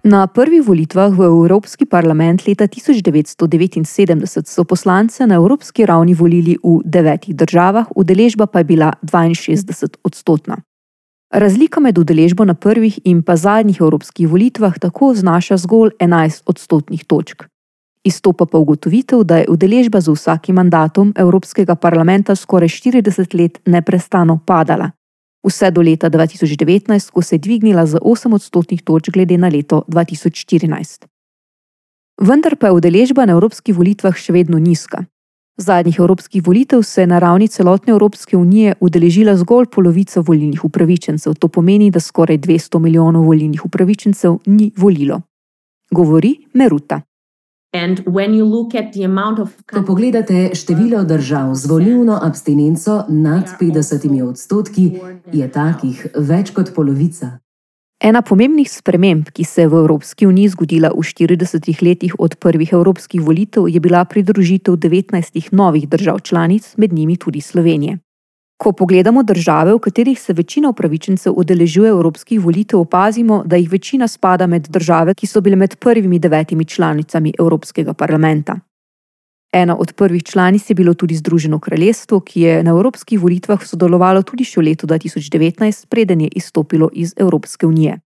Na 0.05 0.27
prvih 0.27 0.61
volitvah 0.61 1.09
v 1.17 1.25
Evropski 1.25 1.85
parlament 1.89 2.45
leta 2.45 2.67
1979 2.67 4.45
so 4.45 4.63
poslance 4.63 5.25
na 5.25 5.35
evropski 5.35 5.85
ravni 5.85 6.13
volili 6.13 6.57
v 6.61 6.85
devetih 6.85 7.33
državah, 7.35 7.89
udeležba 7.95 8.45
pa 8.45 8.61
je 8.61 8.63
bila 8.63 8.93
62 9.01 9.97
odstotna. 10.03 10.61
Razlika 11.33 11.79
med 11.79 11.97
udeležbo 11.97 12.45
na 12.45 12.53
prvih 12.53 12.99
in 13.03 13.23
pa 13.23 13.35
zadnjih 13.35 13.81
evropskih 13.81 14.29
volitvah 14.29 14.77
tako 14.79 15.15
znaša 15.15 15.57
zgolj 15.57 15.97
11 15.99 16.41
odstotnih 16.45 17.05
točk. 17.05 17.43
Izstopa 18.03 18.45
pa 18.45 18.57
ugotovitev, 18.57 19.23
da 19.23 19.37
je 19.37 19.49
udeležba 19.49 20.01
z 20.01 20.13
vsakim 20.13 20.55
mandatom 20.55 21.13
Evropskega 21.17 21.75
parlamenta 21.75 22.35
skoraj 22.35 22.69
40 22.69 23.33
let 23.33 23.57
neprestano 23.65 24.37
padala, 24.45 24.91
vse 25.45 25.71
do 25.71 25.81
leta 25.81 26.09
2019, 26.09 27.11
ko 27.11 27.21
se 27.21 27.35
je 27.35 27.39
dvignila 27.39 27.85
za 27.85 27.99
8 28.01 28.33
odstotnih 28.35 28.81
točk 28.81 29.13
glede 29.13 29.37
na 29.37 29.47
leto 29.47 29.83
2014. 29.87 31.05
Vendar 32.21 32.55
pa 32.55 32.67
je 32.67 32.73
udeležba 32.73 33.25
na 33.25 33.33
evropskih 33.33 33.75
volitvah 33.75 34.15
še 34.15 34.33
vedno 34.33 34.59
nizka. 34.59 35.05
Zadnjih 35.57 35.99
evropskih 35.99 36.43
volitev 36.43 36.83
se 36.83 37.01
je 37.01 37.07
na 37.07 37.19
ravni 37.19 37.47
celotne 37.47 37.93
Evropske 37.93 38.37
unije 38.37 38.75
udeležila 38.79 39.35
zgolj 39.35 39.65
polovica 39.71 40.19
volilnih 40.19 40.65
upravičencev, 40.65 41.33
to 41.39 41.47
pomeni, 41.47 41.91
da 41.91 41.99
skoraj 41.99 42.37
200 42.37 42.79
milijonov 42.79 43.23
volilnih 43.23 43.65
upravičencev 43.65 44.37
ni 44.45 44.71
volilo. 44.77 45.21
Govori 45.91 46.35
Meruta. 46.53 47.01
Ko 49.71 49.81
pogledate 49.87 50.49
število 50.53 51.03
držav 51.03 51.55
z 51.55 51.69
volilno 51.69 52.19
abstinenco 52.23 53.03
nad 53.09 53.49
50 53.61 54.21
odstotki, 54.23 54.91
je 55.33 55.51
takih 55.51 56.07
več 56.15 56.53
kot 56.55 56.71
polovica. 56.75 57.39
Ena 58.03 58.21
pomembnih 58.21 58.67
sprememb, 58.69 59.31
ki 59.33 59.43
se 59.43 59.63
je 59.63 59.67
v 59.71 59.79
Evropski 59.81 60.27
uniji 60.27 60.51
zgodila 60.53 60.91
v 60.93 61.01
40 61.01 61.81
letih 61.81 62.15
od 62.19 62.35
prvih 62.35 62.73
evropskih 62.73 63.21
volitev, 63.21 63.67
je 63.67 63.79
bila 63.79 64.05
pridružitev 64.05 64.75
19 64.75 65.51
novih 65.51 65.89
držav 65.89 66.19
članic, 66.19 66.73
med 66.77 66.93
njimi 66.93 67.17
tudi 67.17 67.41
Slovenije. 67.41 68.04
Ko 68.57 68.71
pogledamo 68.71 69.23
države, 69.23 69.73
v 69.73 69.79
katerih 69.79 70.19
se 70.21 70.33
večina 70.33 70.69
upravičencev 70.69 71.33
udeležuje 71.35 71.89
evropskih 71.89 72.39
volitev, 72.41 72.79
opazimo, 72.79 73.43
da 73.45 73.55
jih 73.55 73.71
večina 73.71 74.07
spada 74.07 74.47
med 74.47 74.67
države, 74.69 75.13
ki 75.13 75.27
so 75.27 75.41
bile 75.41 75.55
med 75.55 75.75
prvimi 75.75 76.19
devetimi 76.19 76.65
članicami 76.65 77.33
Evropskega 77.39 77.93
parlamenta. 77.93 78.55
Ena 79.53 79.75
od 79.77 79.93
prvih 79.93 80.23
članic 80.23 80.69
je 80.69 80.75
bilo 80.75 80.93
tudi 80.93 81.15
Združeno 81.15 81.59
kraljestvo, 81.59 82.19
ki 82.19 82.41
je 82.41 82.63
na 82.63 82.71
evropskih 82.71 83.19
volitvah 83.19 83.63
sodelovalo 83.63 84.21
tudi 84.21 84.43
še 84.43 84.59
v 84.59 84.63
letu 84.63 84.87
2019, 84.87 85.85
preden 85.89 86.21
je 86.21 86.29
izstopilo 86.35 86.89
iz 86.93 87.13
Evropske 87.17 87.67
unije. 87.67 87.99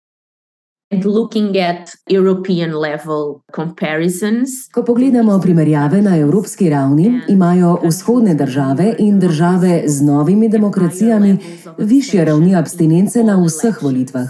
Ko 4.75 4.83
pogledamo 4.87 5.41
primerjave 5.41 6.03
na 6.03 6.17
evropski 6.17 6.71
ravni, 6.71 7.21
imajo 7.29 7.79
vzhodne 7.85 8.35
države 8.35 8.95
in 8.99 9.21
države 9.21 9.83
z 9.87 10.03
novimi 10.03 10.49
demokracijami 10.49 11.39
više 11.79 12.25
ravni 12.25 12.57
abstinence 12.57 13.23
na 13.23 13.45
vseh 13.45 13.83
volitvah. 13.83 14.29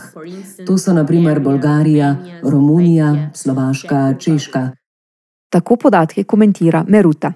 To 0.67 0.79
so 0.79 0.93
naprimer 0.93 1.41
Bolgarija, 1.41 2.17
Romunija, 2.43 3.31
Slovaška, 3.35 4.15
Češka. 4.19 4.71
Tako 5.51 5.77
podatke 5.77 6.25
komentira 6.25 6.85
Meruta. 6.89 7.33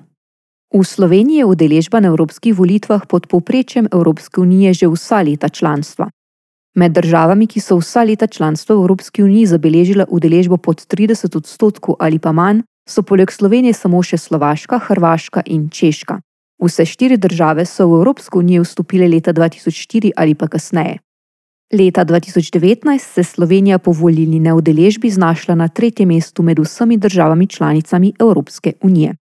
V 0.74 0.84
Sloveniji 0.84 1.36
je 1.38 1.44
udeležba 1.44 2.00
na 2.00 2.08
evropskih 2.08 2.54
volitvah 2.58 3.02
pod 3.08 3.26
povprečjem 3.26 3.88
Evropske 3.92 4.40
unije 4.40 4.74
že 4.74 4.88
vsa 4.88 5.22
leta 5.22 5.48
članstva. 5.48 6.10
Med 6.74 6.92
državami, 6.92 7.46
ki 7.46 7.60
so 7.60 7.76
vsa 7.80 8.04
leta 8.06 8.26
članstva 8.26 8.76
v 8.76 8.84
Evropski 8.84 9.22
uniji 9.22 9.46
zabeležile 9.46 10.04
udeležbo 10.08 10.56
pod 10.56 10.86
30 10.86 11.36
odstotkov 11.36 11.96
ali 11.98 12.18
pa 12.18 12.32
manj, 12.32 12.62
so 12.88 13.02
poleg 13.02 13.32
Slovenije 13.32 13.74
samo 13.74 14.02
še 14.02 14.16
Slovaška, 14.16 14.78
Hrvaška 14.78 15.42
in 15.46 15.68
Češka. 15.68 16.20
Vse 16.62 16.86
štiri 16.86 17.16
države 17.16 17.66
so 17.66 17.88
v 17.88 18.00
Evropsko 18.00 18.38
unijo 18.38 18.62
vstopile 18.62 19.08
leta 19.08 19.32
2004 19.32 20.12
ali 20.16 20.34
pa 20.34 20.46
kasneje. 20.48 21.00
Leta 21.72 22.04
2019 22.04 22.98
se 22.98 23.24
Slovenija 23.24 23.78
po 23.78 23.92
volilni 23.92 24.40
neudeležbi 24.40 25.10
znašla 25.10 25.54
na 25.54 25.68
tretjem 25.68 26.08
mestu 26.08 26.42
med 26.42 26.58
vsemi 26.58 26.96
državami 26.96 27.46
članicami 27.46 28.12
Evropske 28.18 28.72
unije. 28.82 29.14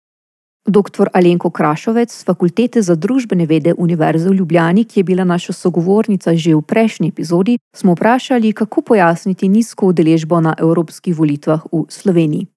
Dr. 0.70 1.10
Alenko 1.14 1.50
Krašovec 1.50 2.14
z 2.14 2.26
Fakultete 2.26 2.82
za 2.82 2.96
družbene 2.96 3.46
vede 3.46 3.74
Univerze 3.78 4.30
v 4.30 4.34
Ljubljani, 4.34 4.86
ki 4.86 5.00
je 5.00 5.04
bila 5.04 5.24
naša 5.24 5.54
sogovornica 5.54 6.36
že 6.36 6.56
v 6.56 6.62
prejšnji 6.62 7.08
epizodi, 7.10 7.58
smo 7.76 7.94
vprašali, 7.94 8.54
kako 8.54 8.82
pojasniti 8.82 9.50
nizko 9.50 9.90
udeležbo 9.90 10.42
na 10.42 10.56
evropskih 10.60 11.16
volitvah 11.18 11.66
v 11.72 11.86
Sloveniji. 11.90 12.48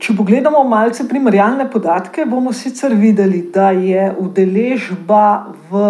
Če 0.00 0.14
pogledamo 0.16 0.62
malce 0.64 1.04
primerjalne 1.04 1.66
podatke, 1.68 2.24
bomo 2.24 2.52
sicer 2.56 2.94
videli, 2.96 3.42
da 3.52 3.70
je 3.76 4.06
udeležba 4.18 5.52
v 5.68 5.82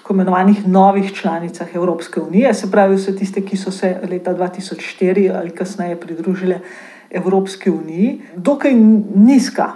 tako 0.00 0.16
imenovanih 0.16 0.62
novih 0.64 1.12
članicah 1.12 1.68
Evropske 1.74 2.20
unije, 2.20 2.54
se 2.54 2.70
pravi 2.70 2.96
vse 2.96 3.12
tiste, 3.18 3.44
ki 3.44 3.60
so 3.60 3.70
se 3.70 3.92
leta 4.08 4.32
2004 4.32 5.28
ali 5.36 5.52
kasneje 5.52 6.00
pridružile 6.00 6.62
Evropski 7.10 7.70
uniji, 7.70 8.20
dokaj 8.36 8.74
nizka. 9.14 9.74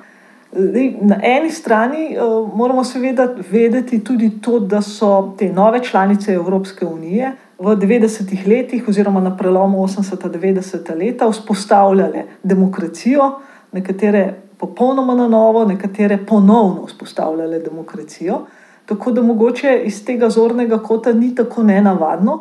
Na 1.01 1.17
eni 1.23 1.51
strani 1.51 2.17
uh, 2.19 2.57
moramo 2.57 2.85
seveda 2.85 3.29
vedeti 3.51 4.05
tudi 4.05 4.31
to, 4.41 4.59
da 4.61 4.83
so 4.83 5.35
te 5.39 5.49
nove 5.53 5.81
članice 5.83 6.33
Evropske 6.33 6.87
unije 6.87 7.33
v 7.59 7.77
90-ih 7.77 8.47
letih, 8.49 8.89
oziroma 8.89 9.21
na 9.21 9.37
prelomu 9.37 9.79
80-90 9.79 10.95
leta, 10.99 11.29
vzpostavljale 11.31 12.25
demokracijo, 12.43 13.33
nekatere 13.73 14.35
popolnoma 14.59 15.15
na 15.15 15.29
novo, 15.29 15.65
nekatere 15.65 16.19
ponovno 16.27 16.87
vzpostavljale 16.87 17.59
demokracijo. 17.59 18.41
Tako 18.87 19.11
da 19.11 19.23
mogoče 19.23 19.83
iz 19.85 20.05
tega 20.05 20.31
zornega 20.31 20.79
kota 20.79 21.13
ni 21.13 21.35
tako 21.35 21.63
nenavadno. 21.63 22.41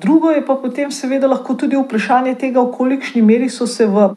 Drugo 0.00 0.30
je 0.30 0.46
pa 0.46 0.54
potem 0.54 0.90
seveda 0.90 1.26
lahko 1.26 1.54
tudi 1.54 1.76
vprašanje 1.78 2.34
tega, 2.34 2.60
v 2.60 2.72
kolikšni 2.74 3.22
meri 3.22 3.48
so 3.48 3.66
se 3.66 3.86
v 3.86 4.10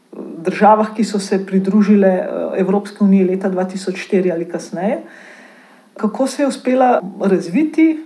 državah, 0.45 0.93
ki 0.95 1.03
so 1.03 1.19
se 1.19 1.39
pridružile 1.45 2.07
eh, 2.07 2.59
Evropske 2.61 3.03
unije 3.03 3.25
leta 3.25 3.49
2004 3.49 4.33
ali 4.33 4.45
kasneje, 4.49 5.01
kako 5.97 6.27
se 6.27 6.43
je 6.43 6.47
uspela 6.47 7.01
razviti, 7.21 7.99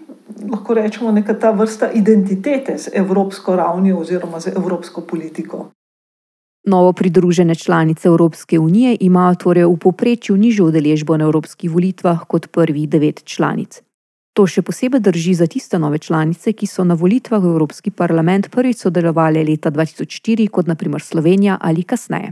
lahko 0.51 0.73
rečemo, 0.73 1.11
neka 1.11 1.33
ta 1.39 1.51
vrsta 1.51 1.91
identitete 1.91 2.77
z 2.77 2.89
evropsko 2.93 3.55
ravnijo 3.55 3.99
oziroma 3.99 4.39
z 4.39 4.55
evropsko 4.55 5.01
politiko. 5.01 5.65
Novo 6.63 6.93
pridružene 6.93 7.55
članice 7.55 8.07
Evropske 8.07 8.59
unije 8.59 8.97
imajo 8.99 9.35
torej 9.35 9.65
v 9.65 9.77
povprečju 9.77 10.37
nižjo 10.37 10.65
udeležbo 10.65 11.17
na 11.17 11.25
evropskih 11.25 11.71
volitvah 11.71 12.27
kot 12.27 12.51
prvih 12.51 12.89
devet 12.89 13.23
članic. 13.23 13.81
To 14.31 14.45
še 14.47 14.61
posebej 14.63 15.01
drži 15.03 15.33
za 15.35 15.47
tiste 15.51 15.75
nove 15.79 15.97
članice, 15.99 16.53
ki 16.55 16.67
so 16.67 16.85
na 16.87 16.95
volitvah 16.95 17.41
v 17.43 17.51
Evropski 17.51 17.91
parlament 17.91 18.47
prvič 18.47 18.85
sodelovali 18.85 19.43
leta 19.43 19.71
2004, 19.71 20.47
kot 20.47 20.71
naprimer 20.71 21.03
Slovenija 21.03 21.57
ali 21.59 21.83
kasneje. 21.83 22.31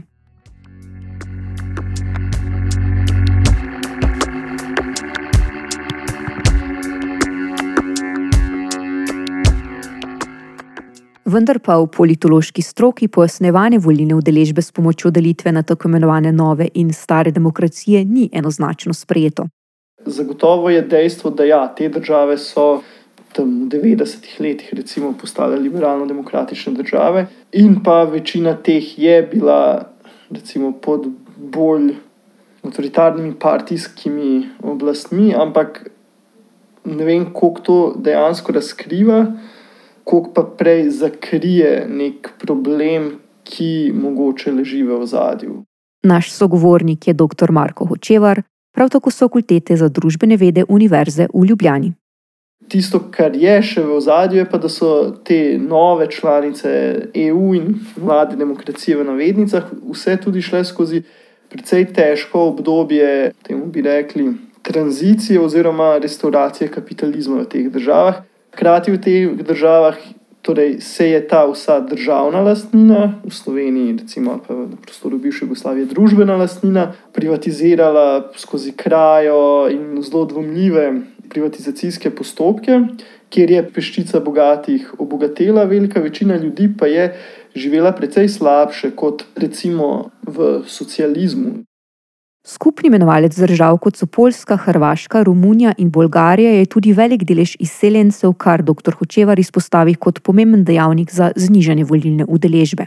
Vendar 11.30 11.60
pa 11.60 11.76
v 11.78 11.86
politološki 11.92 12.62
stroki 12.64 13.12
pojasnevanje 13.12 13.78
volilne 13.78 14.16
udeležbe 14.16 14.64
s 14.64 14.72
pomočjo 14.72 15.12
delitve 15.12 15.52
na 15.52 15.62
tako 15.62 15.92
imenovane 15.92 16.32
nove 16.32 16.72
in 16.74 16.94
stare 16.96 17.30
demokracije 17.30 18.04
ni 18.04 18.30
enoznačno 18.32 18.96
sprejeto. 18.96 19.46
Zagotovo 20.06 20.70
je 20.70 20.82
dejstvo, 20.82 21.30
da 21.30 21.44
ja, 21.44 21.74
te 21.76 21.88
države 21.88 22.38
so 22.38 22.82
tam 23.32 23.50
v 23.64 23.68
90-ih 23.70 24.40
letih 24.40 24.72
recimo, 24.74 25.12
postale 25.20 25.56
liberalno-demokratične 25.56 26.72
države, 26.74 27.26
in 27.52 27.82
pa 27.84 28.02
večina 28.04 28.56
teh 28.56 28.98
je 28.98 29.22
bila 29.22 29.90
recimo, 30.30 30.72
pod 30.72 31.06
bolj 31.36 31.94
avtoritarnimi 32.62 33.34
partijskimi 33.40 34.48
oblastmi, 34.62 35.34
ampak 35.34 35.90
ne 36.84 37.04
vem, 37.04 37.32
koliko 37.32 37.60
to 37.60 37.78
dejansko 37.96 38.52
razkriva, 38.52 39.26
koliko 40.04 40.32
pa 40.34 40.42
prej 40.58 40.90
zakrije 40.90 41.86
nek 41.88 42.32
problem, 42.38 43.12
ki 43.44 43.92
mogoče 43.94 44.52
leži 44.52 44.82
v 44.82 45.00
ozadju. 45.00 45.62
Naš 46.06 46.30
sogovornik 46.32 47.08
je 47.08 47.14
dr. 47.14 47.50
Marko 47.50 47.84
Hočevar, 47.84 48.42
prav 48.74 48.88
tako 48.88 49.10
so 49.10 49.26
fakultete 49.28 49.76
za 49.76 49.88
družbene 49.88 50.36
vede 50.36 50.64
Univerze 50.68 51.28
v 51.34 51.46
Ljubljani. 51.46 51.92
Tisto, 52.70 53.00
kar 53.10 53.34
je 53.34 53.56
še 53.66 53.82
v 53.82 53.96
ozadju, 53.96 54.38
je 54.38 54.46
pa, 54.46 54.58
da 54.62 54.68
so 54.70 55.10
te 55.26 55.58
nove 55.58 56.06
članice 56.10 56.70
EU 57.14 57.54
in 57.58 57.72
mlade 57.96 58.36
demokracije 58.36 58.96
v 58.96 59.06
navednicah 59.08 59.72
vse 59.90 60.14
tudi 60.22 60.42
šle 60.42 60.62
skozi 60.64 61.02
precej 61.50 61.88
težko 61.90 62.44
obdobje, 62.52 63.32
temu 63.42 63.66
bi 63.66 63.82
rekli, 63.82 64.28
tranzicije 64.62 65.40
oziroma 65.40 65.96
restauracije 65.98 66.70
kapitalizma 66.70 67.40
v 67.42 67.48
teh 67.50 67.66
državah. 67.72 68.22
Hkrati 68.54 68.94
v 68.94 69.00
teh 69.02 69.46
državah 69.46 69.98
torej 70.42 70.80
se 70.80 71.10
je 71.10 71.20
ta 71.28 71.44
vsa 71.46 71.80
državna 71.80 72.40
lastnina, 72.40 73.20
v 73.24 73.34
Sloveniji, 73.34 73.96
recimo 74.00 74.40
na 74.48 74.76
prostoru 74.82 75.18
bivše 75.18 75.44
Jugoslavije, 75.44 75.86
družbena 75.86 76.36
lastnina, 76.36 76.92
privatizirala 77.12 78.32
skozi 78.36 78.72
krajo 78.72 79.68
in 79.70 80.02
zelo 80.02 80.24
dvomljive 80.24 80.92
privatizacijske 81.30 82.10
postopke, 82.10 82.80
kjer 83.30 83.50
je 83.50 83.66
peščica 83.74 84.20
bogatih 84.20 84.94
obogatela, 84.98 85.64
velika 85.64 86.00
večina 86.00 86.36
ljudi 86.36 86.68
pa 86.78 86.86
je 86.86 87.14
živela 87.54 87.92
precej 87.92 88.28
slabše 88.28 88.90
kot 88.96 89.24
recimo 89.36 90.10
v 90.26 90.62
socializmu. 90.66 91.69
Skupni 92.46 92.88
imenovalec 92.88 93.36
držav, 93.36 93.76
kot 93.84 93.98
so 94.00 94.06
Poljska, 94.06 94.56
Hrvaška, 94.56 95.22
Romunija 95.22 95.74
in 95.78 95.90
Bolgarija, 95.90 96.50
je 96.50 96.66
tudi 96.66 96.92
velik 96.92 97.24
delež 97.28 97.52
izseljencev, 97.60 98.32
kar 98.32 98.62
dr. 98.64 98.96
Hočevar 98.96 99.38
izpostavi 99.38 99.94
kot 99.94 100.22
pomemben 100.24 100.64
dejavnik 100.64 101.12
za 101.12 101.32
znižanje 101.36 101.84
volilne 101.84 102.24
udeležbe. 102.24 102.86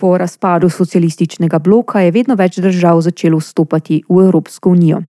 Po 0.00 0.18
razpadu 0.18 0.70
socialističnega 0.70 1.58
bloka 1.58 2.00
je 2.00 2.14
vedno 2.16 2.34
več 2.34 2.56
držav 2.64 3.02
začelo 3.04 3.42
vstopati 3.44 4.02
v 4.08 4.24
Evropsko 4.24 4.70
unijo. 4.70 5.02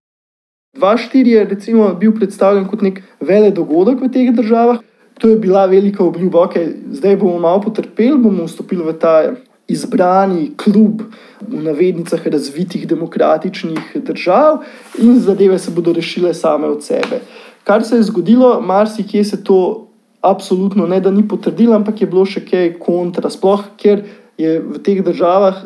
2-4 0.78 1.26
je 1.26 1.46
recimo, 1.46 1.94
bil 1.96 2.12
predstavljen 2.12 2.68
kot 2.68 2.82
nek 2.82 3.00
velik 3.22 3.56
dogodek 3.56 4.02
v 4.04 4.12
teh 4.12 4.34
državah. 4.36 4.84
To 5.20 5.30
je 5.30 5.38
bila 5.40 5.66
velika 5.66 6.04
obljuba, 6.04 6.40
da 6.40 6.48
okay, 6.48 6.74
zdaj 6.92 7.16
bomo 7.18 7.40
malo 7.40 7.62
potrpeli, 7.62 8.18
bomo 8.18 8.44
vstopili 8.44 8.84
v 8.84 8.94
ta 9.00 9.36
izbrani 9.70 10.52
klub 10.58 11.02
v 11.42 11.64
navednicah 11.64 12.28
razvitih 12.28 12.88
demokratičnih 12.88 13.96
držav 13.96 14.64
in 15.02 15.20
zadeve 15.20 15.60
se 15.60 15.72
bodo 15.72 15.94
rešile 15.94 16.34
same 16.34 16.68
od 16.68 16.84
sebe. 16.84 17.22
Kar 17.64 17.84
se 17.84 17.96
je 17.96 18.04
zgodilo, 18.04 18.62
marsikje 18.62 19.24
se 19.24 19.44
to 19.44 19.88
absolutno 20.22 20.88
ne 20.88 21.00
da 21.00 21.12
ni 21.12 21.28
potrdilo, 21.28 21.76
ampak 21.76 22.02
je 22.02 22.08
bilo 22.08 22.26
še 22.26 22.44
kaj 22.46 22.74
kontra, 22.80 23.30
sploh 23.30 23.64
ker 23.78 24.04
je 24.40 24.58
v 24.60 24.82
teh 24.84 25.04
državah, 25.04 25.64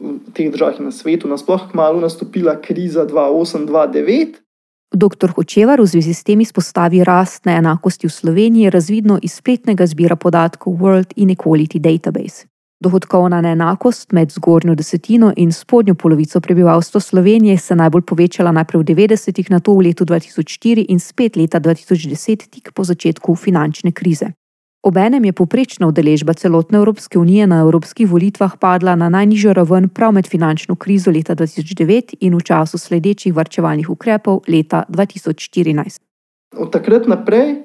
v 0.00 0.34
teh 0.34 0.50
državah 0.50 0.78
in 0.78 0.90
na 0.90 0.94
svetu, 0.94 1.28
nasploh 1.28 1.70
kmalo 1.70 2.00
nastopila 2.00 2.56
kriza 2.60 3.06
2008-2009. 3.06 4.40
Dr. 4.90 5.30
Hočevar 5.38 5.78
v 5.78 5.86
zvezi 5.86 6.10
s 6.10 6.26
tem 6.26 6.40
izpostavi 6.42 7.04
rast 7.06 7.46
neenakosti 7.46 8.10
v 8.10 8.14
Sloveniji, 8.14 8.74
razvidno 8.74 9.20
iz 9.22 9.38
spletnega 9.38 9.86
zbira 9.86 10.18
podatkov 10.18 10.74
World 10.74 11.14
Inequality 11.14 11.78
Database. 11.78 12.49
Dohodkovna 12.80 13.42
neenakost 13.44 14.12
med 14.16 14.30
zgornjo 14.32 14.74
desetino 14.74 15.32
in 15.36 15.50
spodnjo 15.52 15.94
polovico 15.94 16.40
prebivalstva 16.40 17.00
Slovenije 17.00 17.58
se 17.58 17.74
je 17.74 17.76
najbolj 17.76 18.02
povečala 18.02 18.52
najprej 18.56 18.80
v 18.80 18.84
90-ih, 18.84 19.50
nato 19.50 19.74
v 19.76 19.84
letu 19.90 20.04
2004 20.08 20.86
in 20.88 21.00
spet 21.00 21.36
leta 21.36 21.60
2010, 21.60 22.48
tik 22.48 22.72
po 22.72 22.84
začetku 22.84 23.34
finančne 23.36 23.92
krize. 23.92 24.32
Obenem 24.82 25.24
je 25.24 25.32
poprečna 25.32 25.86
udeležba 25.92 26.32
celotne 26.32 26.78
Evropske 26.78 27.18
unije 27.18 27.46
na 27.46 27.60
evropskih 27.60 28.08
volitvah 28.08 28.56
padla 28.56 28.96
na 28.96 29.08
najnižjo 29.08 29.52
raven 29.52 29.88
prav 29.88 30.12
med 30.12 30.26
finančno 30.26 30.76
krizo 30.76 31.10
leta 31.10 31.36
2009 31.36 32.16
in 32.20 32.34
v 32.34 32.40
času 32.40 32.78
sledečih 32.78 33.34
varčevalnih 33.34 33.90
ukrepov 33.90 34.40
leta 34.48 34.84
2014. 34.88 36.00
Od 36.56 36.72
takrat 36.72 37.06
naprej 37.06 37.60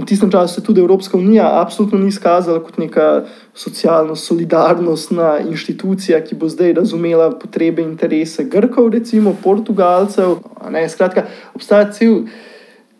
v 0.00 0.04
tistem 0.04 0.30
času 0.30 0.54
se 0.54 0.62
tudi 0.62 0.80
Evropska 0.80 1.16
unija 1.18 1.60
absolutno 1.60 1.98
ni 1.98 2.08
izkazala 2.08 2.62
kot 2.64 2.78
neka 2.78 3.24
socialno-solidarnostna 3.54 5.38
inštitucija, 5.48 6.20
ki 6.24 6.34
bo 6.34 6.48
zdaj 6.48 6.72
razumela 6.72 7.30
potrebe 7.38 7.82
in 7.82 7.94
interese 7.94 8.44
Grkov, 8.44 8.90
recimo 8.92 9.36
Portugalcev. 9.42 10.36
Ne, 10.70 10.88
skratka, 10.88 11.26
obstaja 11.54 11.90
cel 11.92 12.18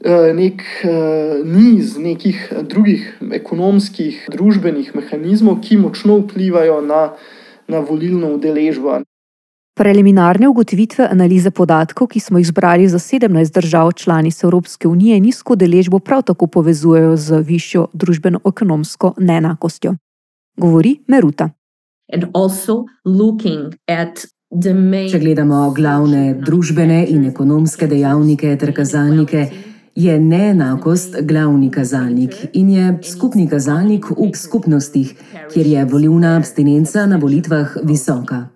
eh, 0.01 0.33
nek 0.35 0.63
eh, 0.85 1.43
niz 1.45 1.97
nekih 1.99 2.53
drugih 2.63 3.19
ekonomskih, 3.33 4.29
družbenih 4.33 4.95
mehanizmov, 4.95 5.61
ki 5.61 5.77
močno 5.77 6.21
vplivajo 6.25 6.81
na, 6.81 7.11
na 7.69 7.81
volilno 7.81 8.35
udeležbo. 8.39 9.03
Preliminarne 9.77 10.49
ugotovitve 10.49 11.05
analize 11.05 11.51
podatkov, 11.51 12.07
ki 12.09 12.21
smo 12.21 12.39
jih 12.41 12.47
zbrali 12.49 12.89
za 12.89 12.99
17 12.99 13.55
držav 13.55 13.93
članic 13.93 14.45
Evropske 14.45 14.89
unije, 14.89 15.21
nizko 15.21 15.57
deležbo 15.57 15.99
prav 15.99 16.23
tako 16.23 16.47
povezujejo 16.47 17.17
z 17.17 17.43
višjo 17.45 17.87
družbeno-ekonomsko 17.93 19.13
neenakostjo. 19.19 19.95
Govori 20.57 20.97
Meruta. 21.09 21.51
Če 25.11 25.19
gledamo 25.19 25.71
glavne 25.77 26.35
družbene 26.41 27.05
in 27.09 27.29
ekonomske 27.29 27.87
dejavnike 27.87 28.57
ter 28.57 28.75
kazalnike, 28.75 29.47
je 29.95 30.19
neenakost 30.21 31.21
glavni 31.21 31.71
kazalnik 31.71 32.33
in 32.53 32.71
je 32.71 32.99
skupni 33.05 33.49
kazalnik 33.49 34.09
v 34.11 34.33
skupnostih, 34.35 35.15
kjer 35.53 35.67
je 35.67 35.85
volilna 35.85 36.37
abstinenca 36.37 37.07
na 37.07 37.17
volitvah 37.21 37.77
visoka. 37.85 38.56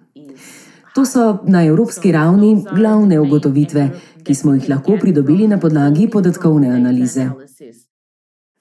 To 0.95 1.05
so 1.07 1.39
na 1.47 1.65
evropski 1.65 2.13
ravni 2.13 2.65
glavne 2.75 3.21
ugotovitve, 3.21 3.91
ki 4.25 4.35
smo 4.35 4.55
jih 4.55 4.69
lahko 4.69 4.97
pridobili 5.01 5.49
na 5.49 5.59
podlagi 5.59 6.09
podatkovne 6.11 6.69
analize. 6.69 7.29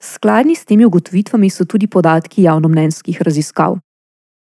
Skladni 0.02 0.54
s 0.54 0.64
temi 0.64 0.84
ugotovitvami 0.84 1.50
so 1.50 1.64
tudi 1.64 1.86
podatki 1.86 2.42
javnomnenjskih 2.42 3.22
raziskav. 3.22 3.78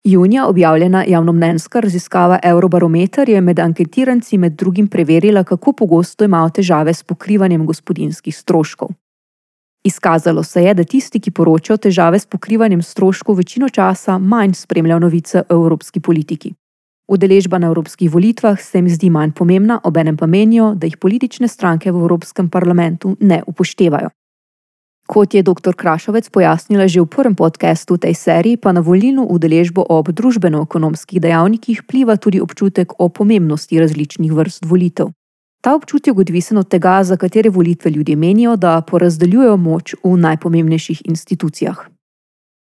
Junija 0.04 0.47
objavljena 0.47 1.04
javnomnenjska 1.08 1.80
raziskava 1.80 2.39
Eurobarometer 2.43 3.30
je 3.30 3.41
med 3.41 3.60
anketiranci 3.60 4.38
med 4.38 4.52
drugim 4.52 4.88
preverila, 4.88 5.43
kako 5.43 5.73
pogosto 5.73 6.26
imajo 6.26 6.50
težave 6.50 6.93
s 6.93 7.04
pokrivanjem 7.04 7.65
gospodinskih 7.65 8.38
stroškov. 8.38 8.89
Izkazalo 9.84 10.43
se 10.43 10.63
je, 10.63 10.73
da 10.73 10.84
tisti, 10.84 11.19
ki 11.19 11.32
poročajo 11.32 11.78
težave 11.78 12.19
s 12.19 12.26
pokrivanjem 12.26 12.82
stroškov, 12.82 13.36
večino 13.36 13.69
časa 13.69 14.17
manj 14.17 14.54
spremljajo 14.54 15.00
novice 15.00 15.43
o 15.50 15.54
evropski 15.54 16.00
politiki. 16.00 16.54
Udeležba 17.07 17.57
na 17.57 17.67
evropskih 17.67 18.11
volitvah 18.11 18.61
se 18.61 18.77
jim 18.77 18.89
zdi 18.89 19.09
manj 19.09 19.31
pomembna, 19.31 19.79
obenem 19.83 20.17
pa 20.17 20.27
menijo, 20.27 20.73
da 20.75 20.87
jih 20.87 20.97
politične 20.97 21.47
stranke 21.47 21.91
v 21.91 21.95
Evropskem 21.95 22.49
parlamentu 22.49 23.15
ne 23.19 23.43
upoštevajo. 23.47 24.09
Kot 25.07 25.33
je 25.33 25.43
dr. 25.43 25.71
Krašovec 25.71 26.29
pojasnila 26.29 26.87
že 26.87 26.99
v 27.01 27.07
prvem 27.07 27.35
podkastu 27.35 27.97
tej 27.97 28.13
seriji, 28.13 28.57
pa 28.57 28.75
na 28.75 28.83
volilno 28.83 29.23
udeležbo 29.23 29.87
ob 29.89 30.11
družbeno-ekonomskih 30.11 31.23
dejavnikih 31.23 31.87
pliva 31.87 32.17
tudi 32.19 32.43
občutek 32.43 32.99
o 32.99 33.07
pomembnosti 33.09 33.79
različnih 33.79 34.33
vrst 34.33 34.65
volitev. 34.67 35.15
Ta 35.63 35.75
občutek 35.75 36.11
je 36.11 36.21
odvisen 36.21 36.57
od 36.57 36.67
tega, 36.67 37.03
za 37.03 37.15
katere 37.15 37.49
volitve 37.49 37.91
ljudje 37.91 38.15
menijo, 38.15 38.55
da 38.55 38.81
porazdeljujejo 38.81 39.57
moč 39.57 39.95
v 40.03 40.17
najpomembnejših 40.17 41.01
institucijah. 41.05 41.87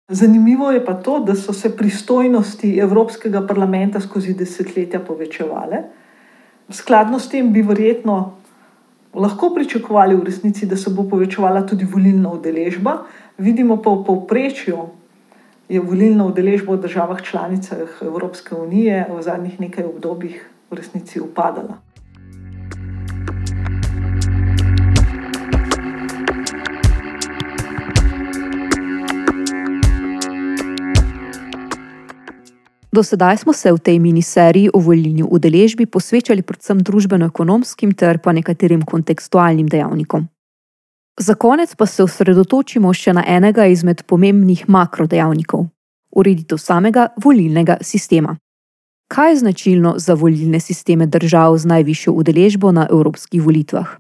Zanimivo 0.08 0.72
je 0.72 0.86
pa 0.86 0.94
to, 0.94 1.20
da 1.20 1.36
so 1.36 1.54
se 1.54 1.78
pristojnosti 1.78 2.78
Evropskega 2.80 3.48
parlamenta 3.48 4.00
skozi 4.00 4.34
desetletja 4.34 5.00
povečevale. 5.00 5.84
Skladno 6.70 7.20
s 7.20 7.30
tem 7.30 7.54
bi 7.54 7.62
verjetno 7.62 8.36
lahko 9.14 9.54
pričakovali 9.56 10.20
resnici, 10.26 10.66
da 10.66 10.78
se 10.78 10.90
bo 10.90 11.08
povečevala 11.10 11.62
tudi 11.68 11.86
volilna 11.86 12.32
udeležba. 12.32 12.98
Vidimo 13.38 13.82
pa 13.82 13.90
v 13.90 14.04
povprečju, 14.06 14.76
da 14.76 15.04
je 15.74 15.80
volilna 15.80 16.26
udeležba 16.26 16.76
v 16.76 16.82
državah 16.82 17.22
članicah 17.24 18.02
Evropske 18.02 18.56
unije 18.56 19.08
v 19.10 19.22
zadnjih 19.22 19.60
nekaj 19.60 19.86
obdobjih 19.86 20.50
v 20.72 20.76
resnici 20.76 21.22
upadala. 21.22 21.80
Do 32.94 33.04
sedaj 33.04 33.38
smo 33.38 33.54
se 33.54 33.72
v 33.74 33.80
tej 33.82 33.98
miniseriji 34.00 34.70
o 34.74 34.80
volilni 34.80 35.24
udeležbi 35.26 35.86
posvečali 35.90 36.46
predvsem 36.46 36.78
družbeno-ekonomskim 36.78 37.94
ter 37.98 38.20
pa 38.22 38.30
nekaterim 38.32 38.84
kontekstualnim 38.86 39.66
dejavnikom. 39.66 40.28
Za 41.18 41.34
konec 41.34 41.74
pa 41.76 41.86
se 41.90 42.04
osredotočimo 42.04 42.94
še 42.94 43.14
na 43.18 43.24
enega 43.26 43.66
izmed 43.66 44.04
pomembnih 44.06 44.70
makrodejavnikov: 44.70 45.66
ureditev 46.14 46.62
samega 46.62 47.08
volilnega 47.18 47.78
sistema. 47.82 48.36
Kaj 49.10 49.32
je 49.32 49.40
značilno 49.42 49.96
za 49.98 50.14
volilne 50.14 50.60
sisteme 50.60 51.08
držav 51.08 51.58
z 51.58 51.66
najvišjo 51.66 52.14
udeležbo 52.14 52.72
na 52.72 52.86
evropskih 52.90 53.42
volitvah? 53.42 53.98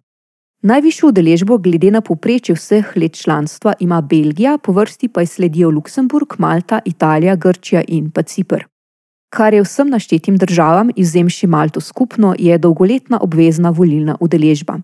Najvišjo 0.61 1.09
udeležbo 1.09 1.57
glede 1.57 1.91
na 1.91 2.01
poprečje 2.01 2.55
vseh 2.55 2.93
let 2.95 3.17
članstva 3.17 3.73
ima 3.79 4.01
Belgija, 4.01 4.57
po 4.57 4.71
vrsti 4.71 5.07
pa 5.09 5.21
je 5.21 5.27
sledijo 5.27 5.69
Luksemburg, 5.69 6.37
Malta, 6.37 6.79
Italija, 6.85 7.35
Grčija 7.35 7.81
in 7.87 8.11
pa 8.11 8.21
Cipr. 8.21 8.72
Kar 9.33 9.53
je 9.53 9.63
vsem 9.63 9.89
naštetim 9.89 10.35
državam, 10.37 10.89
izjemši 10.95 11.47
Malto 11.47 11.81
skupno, 11.81 12.35
je 12.39 12.57
dolgoletna 12.57 13.17
obvezna 13.21 13.69
volilna 13.69 14.17
udeležba. 14.19 14.77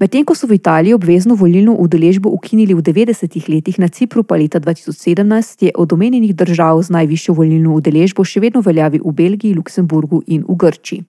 Medtem 0.00 0.24
ko 0.24 0.34
so 0.34 0.46
v 0.48 0.56
Italiji 0.56 0.94
obvezno 0.94 1.34
volilno 1.34 1.74
udeležbo 1.76 2.30
ukinili 2.32 2.72
v 2.74 2.80
90-ih 2.80 3.48
letih, 3.48 3.78
na 3.78 3.88
Cipru 3.88 4.22
pa 4.22 4.36
leta 4.40 4.60
2017, 4.60 5.64
je 5.64 5.72
od 5.76 5.92
omenjenih 5.92 6.32
držav 6.34 6.80
z 6.82 6.88
najvišjo 6.90 7.34
volilno 7.34 7.74
udeležbo 7.76 8.24
še 8.24 8.40
vedno 8.40 8.62
veljavi 8.64 9.00
v 9.04 9.12
Belgiji, 9.12 9.54
Luksemburgu 9.54 10.22
in 10.26 10.40
v 10.48 10.56
Grčiji. 10.56 11.04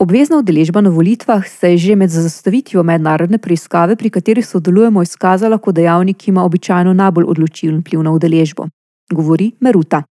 Obvezna 0.00 0.38
udeležba 0.40 0.80
na 0.80 0.90
volitvah 0.90 1.44
se 1.44 1.70
je 1.70 1.78
že 1.78 1.96
med 1.96 2.08
zastavitvijo 2.08 2.82
mednarodne 2.82 3.38
preiskave, 3.38 3.96
pri 3.96 4.10
kateri 4.10 4.42
sodelujemo, 4.42 5.02
izkazala 5.02 5.58
kot 5.58 5.76
dejavnik, 5.76 6.16
ki 6.16 6.30
ima 6.30 6.44
običajno 6.48 6.96
najbolj 6.96 7.28
odločilen 7.28 7.84
vpliv 7.84 8.02
na 8.02 8.16
udeležbo. 8.16 8.68
Govori 9.12 9.52
Meruta. 9.60 10.02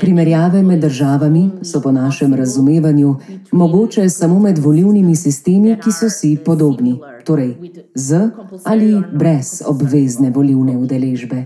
Primerjave 0.00 0.62
med 0.62 0.80
državami 0.80 1.50
so 1.62 1.80
po 1.82 1.92
našem 1.92 2.34
razumevanju 2.34 3.16
mogoče 3.52 4.08
samo 4.08 4.38
med 4.38 4.58
volivnimi 4.58 5.16
sistemi, 5.16 5.76
ki 5.84 5.92
so 5.92 6.10
si 6.10 6.36
podobni, 6.44 6.98
torej 7.24 7.54
z 7.94 8.30
ali 8.64 9.02
brez 9.12 9.62
obvezne 9.66 10.30
volivne 10.30 10.76
udeležbe. 10.76 11.44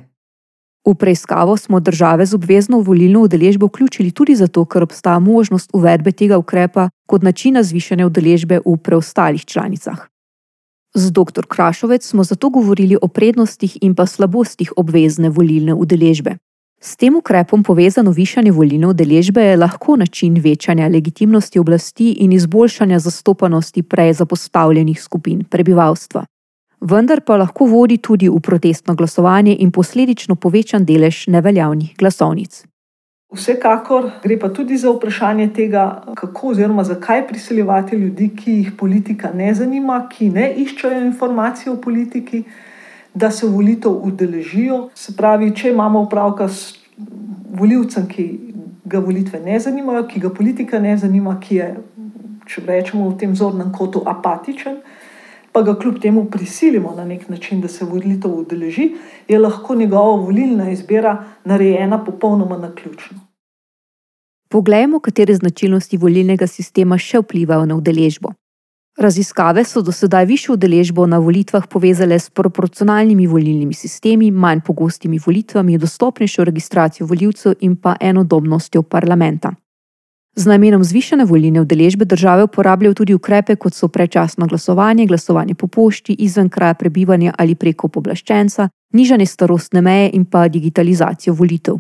V 0.87 0.95
preiskavo 0.95 1.57
smo 1.57 1.81
države 1.81 2.27
z 2.27 2.35
obvezno 2.35 2.81
volilno 2.81 3.21
udeležbo 3.21 3.67
vključili 3.67 4.11
tudi 4.11 4.35
zato, 4.35 4.65
ker 4.65 4.83
obstaja 4.83 5.19
možnost 5.19 5.71
uvedbe 5.73 6.13
tega 6.13 6.39
ukrepa 6.39 6.89
kot 7.07 7.23
načina 7.23 7.63
zvišene 7.63 8.07
udeležbe 8.07 8.61
v 8.67 8.77
preostalih 8.77 9.45
članicah. 9.45 10.12
Z 10.95 11.11
dr. 11.11 11.47
Krašovec 11.49 12.07
smo 12.07 12.25
zato 12.25 12.51
govorili 12.51 12.97
o 13.03 13.09
prednostih 13.09 13.79
in 13.81 13.95
pa 13.95 14.07
slabostih 14.07 14.73
obvezne 14.77 15.31
volilne 15.31 15.75
udeležbe. 15.75 16.37
S 16.81 16.97
tem 16.97 17.17
ukrepom 17.17 17.63
povezano 17.63 18.11
višanje 18.11 18.53
volilne 18.53 18.87
udeležbe 18.87 19.43
je 19.43 19.57
lahko 19.57 19.97
način 19.97 20.35
večanja 20.35 20.89
legitimnosti 20.89 21.59
oblasti 21.59 22.13
in 22.13 22.33
izboljšanja 22.33 22.99
zastopanosti 22.99 23.83
prej 23.83 24.13
zapostavljenih 24.13 25.03
skupin 25.03 25.45
prebivalstva 25.45 26.25
vendar 26.83 27.23
pa 27.23 27.37
lahko 27.37 27.67
vodi 27.67 27.99
tudi 27.99 28.29
v 28.29 28.41
protestno 28.41 28.95
glasovanje 28.95 29.57
in 29.61 29.71
posledično 29.71 30.35
povečan 30.35 30.85
delež 30.85 31.27
neveljavnih 31.27 31.95
glasovnic. 31.99 32.65
Vsekakor 33.33 34.11
gre 34.23 34.37
pa 34.39 34.49
tudi 34.53 34.77
za 34.77 34.91
vprašanje 34.93 35.49
tega, 35.57 36.03
kako 36.15 36.49
oziroma 36.49 36.85
zakaj 36.85 37.27
priseljevati 37.29 37.97
ljudi, 37.97 38.29
ki 38.37 38.53
jih 38.53 38.73
politika 38.79 39.31
ne 39.35 39.55
zanima, 39.55 40.07
ki 40.11 40.29
ne 40.31 40.53
iščejo 40.65 41.01
informacije 41.01 41.73
o 41.73 41.77
politiki, 41.81 42.43
da 43.15 43.31
se 43.31 43.47
volitev 43.47 43.93
udeležijo. 43.93 44.89
Se 44.95 45.17
pravi, 45.17 45.51
če 45.57 45.71
imamo 45.71 46.01
upravka 46.01 46.49
s 46.49 46.75
voljivcem, 47.53 48.07
ki 48.09 48.29
ga 48.85 48.99
volitve 48.99 49.41
ne 49.41 49.59
zanimajo, 49.61 50.07
ki 50.09 50.21
ga 50.21 50.31
politika 50.31 50.79
ne 50.79 50.97
zanima, 50.97 51.39
ki 51.41 51.57
je, 51.57 51.69
če 52.47 52.67
rečemo, 52.67 53.09
v 53.09 53.17
tem 53.17 53.37
zornem 53.37 53.73
kotu 53.73 54.03
apatičen 54.07 54.81
pa 55.53 55.63
ga 55.63 55.79
kljub 55.79 55.99
temu 56.01 56.25
prisilimo 56.31 56.95
na 56.97 57.05
nek 57.05 57.29
način, 57.29 57.61
da 57.61 57.69
se 57.69 57.85
volitev 57.85 58.35
udeleži, 58.35 58.91
je 59.29 59.39
lahko 59.39 59.75
njegova 59.75 60.17
volilna 60.25 60.71
izbira 60.71 61.25
narejena 61.45 62.05
popolnoma 62.05 62.59
na 62.59 62.75
ključno. 62.75 63.19
Poglejmo, 64.49 65.01
katere 65.01 65.35
značilnosti 65.35 65.97
volilnega 65.97 66.47
sistema 66.47 66.99
še 66.99 67.23
vplivajo 67.23 67.67
na 67.67 67.77
udeležbo. 67.77 68.33
Raziskave 68.99 69.65
so 69.65 69.81
do 69.83 69.93
sedaj 69.93 70.27
višjo 70.29 70.55
udeležbo 70.55 71.07
na 71.07 71.19
volitvah 71.19 71.65
povezale 71.67 72.19
s 72.19 72.31
proporcionalnimi 72.31 73.27
volilnimi 73.27 73.75
sistemi, 73.75 74.31
manj 74.31 74.61
pogostimi 74.67 75.21
volitvami, 75.27 75.79
dostopnejšo 75.79 76.45
registracijo 76.45 77.07
voljivcev 77.07 77.55
in 77.61 77.77
pa 77.77 77.97
enodobnostjo 78.01 78.83
parlamenta. 78.83 79.55
Z 80.35 80.49
namenom 80.49 80.85
zvišene 80.85 81.25
volilne 81.25 81.61
udeležbe 81.61 82.05
države 82.05 82.45
uporabljajo 82.45 82.95
tudi 82.95 83.15
ukrepe, 83.15 83.57
kot 83.57 83.75
so 83.75 83.89
predčasno 83.89 84.47
glasovanje, 84.47 85.07
glasovanje 85.07 85.55
po 85.55 85.67
pošti, 85.67 86.17
izven 86.19 86.49
kraja 86.49 86.75
prebivanja 86.75 87.35
ali 87.39 87.55
preko 87.55 87.89
poblaščenca, 87.89 88.69
nižanje 88.93 89.27
starostne 89.27 89.81
meje 89.81 90.11
in 90.13 90.25
pa 90.25 90.49
digitalizacijo 90.49 91.35
volitev. 91.35 91.77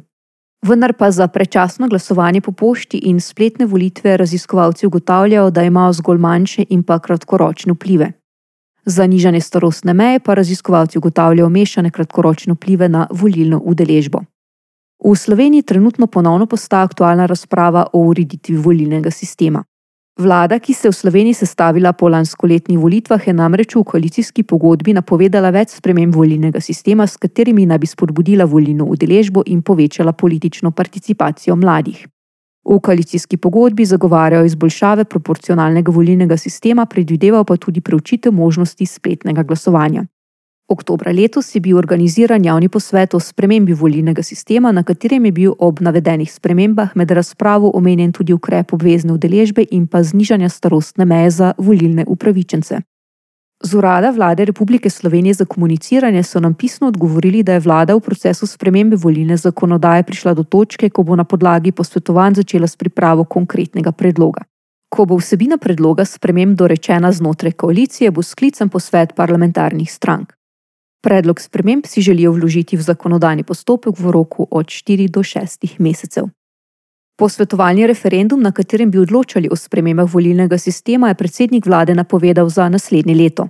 Vendar 0.62 0.92
pa 0.92 1.10
za 1.10 1.26
predčasno 1.28 1.88
glasovanje 1.88 2.40
po 2.40 2.52
pošti 2.52 2.98
in 2.98 3.20
spletne 3.20 3.66
volitve 3.66 4.16
raziskovalci 4.16 4.86
ugotavljajo, 4.86 5.50
da 5.50 5.62
imajo 5.62 5.92
zgolj 5.92 6.18
manjše 6.18 6.64
in 6.68 6.82
pa 6.82 6.98
kratkoročne 6.98 7.72
vplive. 7.72 8.12
Za 8.84 9.06
nižanje 9.06 9.40
starostne 9.40 9.94
meje 9.94 10.20
pa 10.20 10.34
raziskovalci 10.34 10.98
ugotavljajo 10.98 11.48
mešane 11.48 11.90
kratkoročne 11.90 12.54
vplive 12.54 12.88
na 12.88 13.06
volilno 13.10 13.62
udeležbo. 13.64 14.20
V 15.04 15.16
Sloveniji 15.16 15.62
trenutno 15.62 16.06
ponovno 16.06 16.46
postaja 16.46 16.84
aktualna 16.84 17.26
razprava 17.26 17.86
o 17.92 17.98
ureditvi 17.98 18.56
volilnega 18.56 19.10
sistema. 19.10 19.64
Vlada, 20.18 20.58
ki 20.58 20.74
se 20.74 20.86
je 20.88 20.90
v 20.90 20.94
Sloveniji 20.94 21.34
sestavila 21.34 21.92
po 21.92 22.08
lanskoletnih 22.08 22.78
volitvah, 22.78 23.26
je 23.26 23.32
namreč 23.32 23.74
v 23.74 23.82
koalicijski 23.84 24.42
pogodbi 24.42 24.92
napovedala 24.92 25.50
več 25.50 25.74
sprememb 25.80 26.14
volilnega 26.14 26.60
sistema, 26.60 27.06
s 27.06 27.16
katerimi 27.16 27.66
naj 27.66 27.78
bi 27.78 27.86
spodbudila 27.86 28.44
volilno 28.44 28.84
udeležbo 28.84 29.42
in 29.46 29.62
povečala 29.62 30.12
politično 30.12 30.70
participacijo 30.70 31.56
mladih. 31.56 32.06
V 32.64 32.78
koalicijski 32.78 33.36
pogodbi 33.36 33.84
zagovarjajo 33.84 34.44
izboljšave 34.44 35.04
proporcionalnega 35.04 35.90
volilnega 35.90 36.36
sistema, 36.36 36.86
predvidevajo 36.86 37.44
pa 37.44 37.56
tudi 37.56 37.80
preučitev 37.80 38.32
možnosti 38.32 38.86
spletnega 38.86 39.42
glasovanja. 39.42 40.04
Oktobra 40.68 41.12
letos 41.12 41.54
je 41.54 41.60
bil 41.60 41.76
organiziran 41.76 42.44
javni 42.44 42.68
posvet 42.68 43.14
o 43.14 43.20
spremembi 43.20 43.72
volilnega 43.72 44.22
sistema, 44.22 44.72
na 44.72 44.82
katerem 44.82 45.24
je 45.24 45.32
bil 45.32 45.54
ob 45.58 45.80
navedenih 45.80 46.32
spremembah 46.32 46.96
med 46.96 47.10
razpravo 47.10 47.70
omenjen 47.74 48.12
tudi 48.12 48.32
ukrep 48.32 48.72
obvezne 48.72 49.12
udeležbe 49.12 49.66
in 49.70 49.86
pa 49.86 50.02
znižanja 50.02 50.48
starostne 50.48 51.04
meje 51.04 51.30
za 51.30 51.52
volilne 51.58 52.04
upravičence. 52.08 52.80
Z 53.64 53.74
urada 53.74 54.10
vlade 54.10 54.44
Republike 54.44 54.90
Slovenije 54.90 55.34
za 55.34 55.44
komuniciranje 55.44 56.22
so 56.22 56.40
nam 56.40 56.54
pisno 56.54 56.88
odgovorili, 56.88 57.42
da 57.42 57.52
je 57.52 57.60
vlada 57.60 57.94
v 57.94 58.00
procesu 58.00 58.46
spremembe 58.46 58.96
volilne 58.96 59.36
zakonodaje 59.36 60.02
prišla 60.02 60.34
do 60.34 60.42
točke, 60.42 60.90
ko 60.90 61.02
bo 61.02 61.16
na 61.16 61.24
podlagi 61.24 61.72
posvetovanj 61.72 62.34
začela 62.34 62.66
s 62.66 62.76
pripravo 62.76 63.24
konkretnega 63.24 63.92
predloga. 63.92 64.42
Ko 64.88 65.04
bo 65.04 65.16
vsebina 65.16 65.56
predloga 65.58 66.04
sprememb 66.04 66.56
dorečena 66.56 67.12
znotraj 67.12 67.52
koalicije, 67.52 68.10
bo 68.10 68.22
sklican 68.22 68.68
posvet 68.68 69.14
parlamentarnih 69.14 69.92
strank. 69.92 70.32
Predlog 71.02 71.40
sprememb 71.40 71.86
si 71.86 72.00
želijo 72.00 72.32
vložiti 72.32 72.76
v 72.76 72.82
zakonodajni 72.82 73.42
postopek 73.42 73.98
v 73.98 74.10
roku 74.10 74.46
od 74.50 74.66
4 74.66 75.08
do 75.08 75.20
6 75.20 75.78
mesecev. 75.78 76.24
Posvetovalni 77.18 77.86
referendum, 77.86 78.42
na 78.42 78.52
katerem 78.52 78.90
bi 78.90 78.98
odločali 78.98 79.48
o 79.50 79.56
spremembah 79.56 80.14
volilnega 80.14 80.58
sistema, 80.58 81.08
je 81.08 81.14
predsednik 81.14 81.66
vlade 81.66 81.94
napovedal 81.94 82.48
za 82.48 82.68
naslednje 82.68 83.14
leto. 83.14 83.48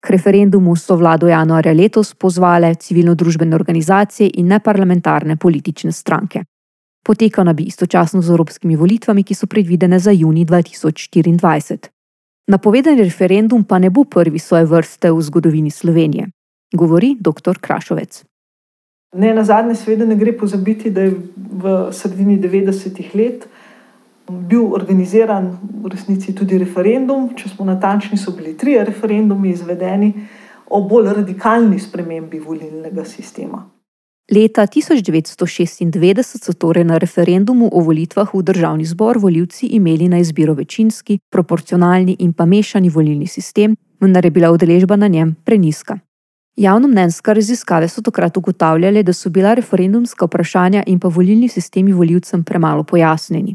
K 0.00 0.10
referendumu 0.10 0.76
so 0.76 0.96
vlado 0.96 1.28
januarja 1.28 1.72
letos 1.72 2.14
pozvale 2.14 2.74
civilno-družbene 2.74 3.54
organizacije 3.54 4.30
in 4.34 4.46
neparlamentarne 4.46 5.36
politične 5.36 5.92
stranke. 5.92 6.42
Potekal 7.06 7.44
naj 7.44 7.54
bi 7.54 7.62
istočasno 7.62 8.22
z 8.22 8.30
evropskimi 8.30 8.76
volitvami, 8.76 9.22
ki 9.22 9.34
so 9.34 9.46
predvidene 9.46 9.98
za 9.98 10.10
juni 10.10 10.44
2024. 10.46 11.78
Napovedani 12.46 13.02
referendum 13.02 13.64
pa 13.64 13.78
ne 13.78 13.90
bo 13.90 14.04
prvi 14.04 14.38
svoje 14.38 14.64
vrste 14.64 15.12
v 15.12 15.22
zgodovini 15.22 15.70
Slovenije 15.70 16.26
govori 16.72 17.16
dr. 17.20 17.58
Krašovec. 17.60 18.24
Ne, 19.16 19.34
na 19.34 19.44
zadnje, 19.44 19.74
seveda, 19.74 20.04
ne 20.04 20.16
gre 20.16 20.34
pozabiti, 20.36 20.90
da 20.90 21.06
je 21.06 21.14
v 21.36 21.78
sredini 21.92 22.36
90-ih 22.40 23.14
let 23.14 23.48
bil 24.28 24.74
organiziran 24.76 25.48
v 25.82 25.88
resnici 25.88 26.34
tudi 26.36 26.58
referendum. 26.60 27.30
Če 27.36 27.54
smo 27.54 27.64
natančni, 27.64 28.18
so 28.20 28.34
bili 28.36 28.52
tri 28.56 28.76
referendumi 28.84 29.54
izvedeni 29.54 30.12
o 30.68 30.82
bolj 30.84 31.12
radikalni 31.16 31.80
spremembi 31.80 32.40
volilnega 32.44 33.04
sistema. 33.08 33.64
Leta 34.28 34.66
1996 34.68 36.44
so 36.44 36.52
torej 36.52 36.84
na 36.84 36.98
referendumu 37.00 37.70
o 37.72 37.80
volitvah 37.80 38.34
v 38.34 38.42
državni 38.44 38.84
zbor 38.84 39.16
voljivci 39.18 39.66
imeli 39.72 40.08
na 40.08 40.18
izbiro 40.20 40.52
večinski, 40.52 41.18
proporcionalni 41.32 42.16
in 42.18 42.34
pa 42.36 42.44
mešani 42.44 42.92
volilni 42.92 43.26
sistem, 43.26 43.76
vendar 44.00 44.24
je 44.24 44.30
bila 44.30 44.52
udeležba 44.52 44.96
na 44.96 45.08
njem 45.08 45.34
preniska. 45.44 45.98
Javnomnenjske 46.58 47.34
raziskave 47.34 47.86
so 47.88 48.02
takrat 48.02 48.36
ugotavljale, 48.36 49.02
da 49.02 49.12
so 49.12 49.30
bila 49.30 49.54
referendumska 49.54 50.26
vprašanja 50.26 50.82
in 50.86 50.98
pa 50.98 51.08
volilni 51.08 51.48
sistemi 51.48 51.92
voljivcem 51.92 52.42
premalo 52.44 52.82
pojasnjeni. 52.84 53.54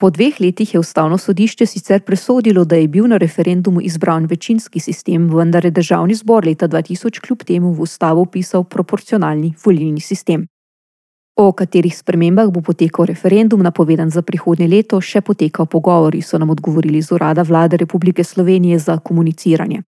Po 0.00 0.10
dveh 0.10 0.40
letih 0.40 0.74
je 0.74 0.80
ustavno 0.80 1.18
sodišče 1.18 1.66
sicer 1.66 2.00
presodilo, 2.00 2.64
da 2.64 2.76
je 2.76 2.88
bil 2.88 3.06
na 3.06 3.16
referendumu 3.16 3.80
izbran 3.80 4.26
večinski 4.26 4.80
sistem, 4.80 5.26
vendar 5.34 5.64
je 5.64 5.70
državni 5.70 6.14
zbor 6.14 6.46
leta 6.46 6.68
2000 6.68 7.20
kljub 7.20 7.42
temu 7.42 7.72
v 7.72 7.82
ustavo 7.82 8.20
upisal 8.20 8.64
proporcionalni 8.64 9.54
volilni 9.64 10.00
sistem. 10.00 10.46
O 11.36 11.52
katerih 11.52 11.98
spremembah 11.98 12.48
bo 12.48 12.60
potekal 12.60 13.06
referendum, 13.06 13.62
napovedan 13.62 14.10
za 14.10 14.22
prihodnje 14.22 14.68
leto, 14.68 15.00
še 15.00 15.20
potekajo 15.20 15.66
pogovori, 15.66 16.22
so 16.22 16.38
nam 16.38 16.50
odgovorili 16.50 17.02
z 17.02 17.12
urada 17.12 17.42
vlade 17.42 17.76
Republike 17.76 18.24
Slovenije 18.24 18.78
za 18.78 18.98
komuniciranje. 18.98 19.82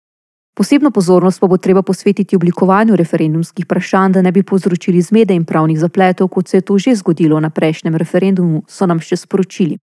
Posebno 0.60 0.92
pozornost 0.92 1.40
pa 1.40 1.48
bo 1.48 1.58
treba 1.58 1.82
posvetiti 1.82 2.36
oblikovanju 2.36 2.96
referendumskih 2.96 3.66
vprašanj, 3.66 4.12
da 4.12 4.22
ne 4.22 4.32
bi 4.32 4.44
povzročili 4.44 5.02
zmede 5.02 5.34
in 5.34 5.46
pravnih 5.46 5.80
zapletov, 5.80 6.28
kot 6.28 6.48
se 6.48 6.58
je 6.58 6.62
to 6.62 6.78
že 6.78 6.96
zgodilo 6.96 7.40
na 7.40 7.50
prejšnjem 7.50 7.96
referendumu, 7.96 8.64
so 8.68 8.86
nam 8.86 9.00
še 9.00 9.16
sporočili. 9.16 9.78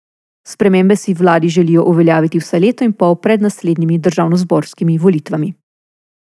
Spremembe 0.47 0.97
si 0.97 1.15
vladi 1.15 1.49
želijo 1.49 1.85
uveljaviti 1.85 2.39
vse 2.39 2.61
leto 2.61 2.85
in 2.85 2.93
pol 2.93 3.17
pred 3.17 3.43
naslednjimi 3.43 3.99
državno-zborskimi 3.99 4.99
volitvami. 4.99 5.55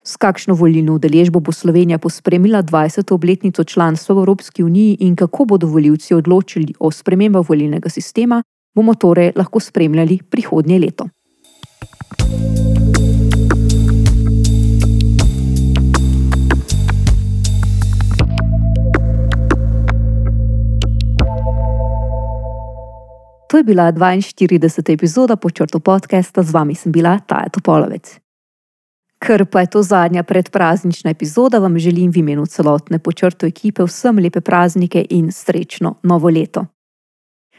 S 0.04 0.18
kakšno 0.18 0.54
volilno 0.54 1.00
udeležbo 1.00 1.40
bo 1.40 1.52
Slovenija 1.52 1.98
pospremila 1.98 2.64
20. 2.64 3.14
obletnico 3.14 3.64
članstva 3.64 4.16
v 4.16 4.20
Evropski 4.20 4.64
uniji 4.64 4.98
in 5.00 5.16
kako 5.16 5.46
bodo 5.46 5.68
voljivci 5.68 6.14
odločili 6.14 6.74
o 6.80 6.92
spremembah 6.92 7.50
volilnega 7.50 7.90
sistema, 7.90 8.44
bomo 8.76 8.96
torej 8.96 9.32
lahko 9.36 9.60
spremljali 9.60 10.20
prihodnje 10.30 10.80
leto. 10.80 11.08
To 23.52 23.58
je 23.58 23.64
bila 23.64 23.92
42. 23.92 24.94
epizoda 24.94 25.36
počrtu 25.36 25.80
podcasta, 25.80 26.44
z 26.44 26.52
vami 26.52 26.76
sem 26.76 26.92
bila 26.92 27.20
Taja 27.20 27.50
Topolovec. 27.52 28.20
Ker 29.20 29.46
pa 29.46 29.62
je 29.62 29.68
to 29.68 29.84
zadnja 29.84 30.24
predpraznična 30.24 31.12
epizoda, 31.12 31.60
vam 31.60 31.80
želim 31.80 32.12
v 32.12 32.18
imenu 32.18 32.46
celotne 32.46 33.00
počrtu 33.00 33.46
ekipe 33.46 33.84
vsem 33.84 34.20
lepe 34.20 34.42
praznike 34.42 35.06
in 35.10 35.32
srečno 35.32 35.96
novo 36.04 36.30
leto. 36.30 36.66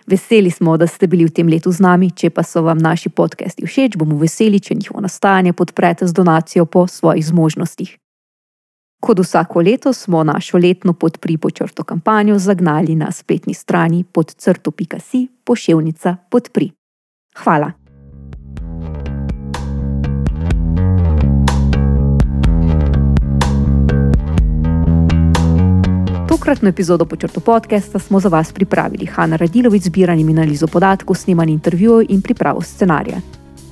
Veseli 0.07 0.51
smo, 0.51 0.77
da 0.77 0.87
ste 0.87 1.07
bili 1.07 1.25
v 1.25 1.31
tem 1.31 1.49
letu 1.49 1.73
z 1.73 1.85
nami, 1.85 2.11
če 2.11 2.31
pa 2.31 2.43
so 2.43 2.63
vam 2.63 2.79
naši 2.79 3.09
podcasti 3.09 3.67
všeč, 3.67 3.97
bomo 3.97 4.17
veseli, 4.17 4.61
če 4.61 4.75
njihovo 4.75 5.01
nastajanje 5.01 5.53
podprete 5.53 6.07
z 6.07 6.13
donacijo 6.13 6.65
po 6.65 6.87
svojih 6.87 7.27
zmožnostih. 7.27 7.99
Kot 9.03 9.19
vsako 9.19 9.61
leto 9.61 9.93
smo 9.93 10.25
našo 10.25 10.59
letno 10.59 10.93
podpri 10.93 11.37
počrto 11.37 11.85
kampanjo 11.85 12.39
zagnali 12.39 12.95
na 12.95 13.13
spletni 13.13 13.55
strani 13.55 14.05
podcrto.si 14.05 15.29
pošiljnica 15.45 16.17
podpri. 16.31 16.71
Hvala. 17.39 17.73
Tokratno 26.29 26.69
epizodo 26.69 27.05
počrto 27.05 27.41
podcasta 27.41 27.99
smo 27.99 28.21
za 28.21 28.29
vas 28.29 28.53
pripravili 28.53 29.07
Hanna 29.07 29.37
Radilovic 29.37 29.83
z 29.83 29.87
zbiranjem 29.87 30.29
analizo 30.29 30.67
podatkov, 30.67 31.17
snemanjem 31.17 31.55
intervjujev 31.55 32.07
in 32.09 32.23
pripravo 32.23 32.61
scenarija. 32.61 33.17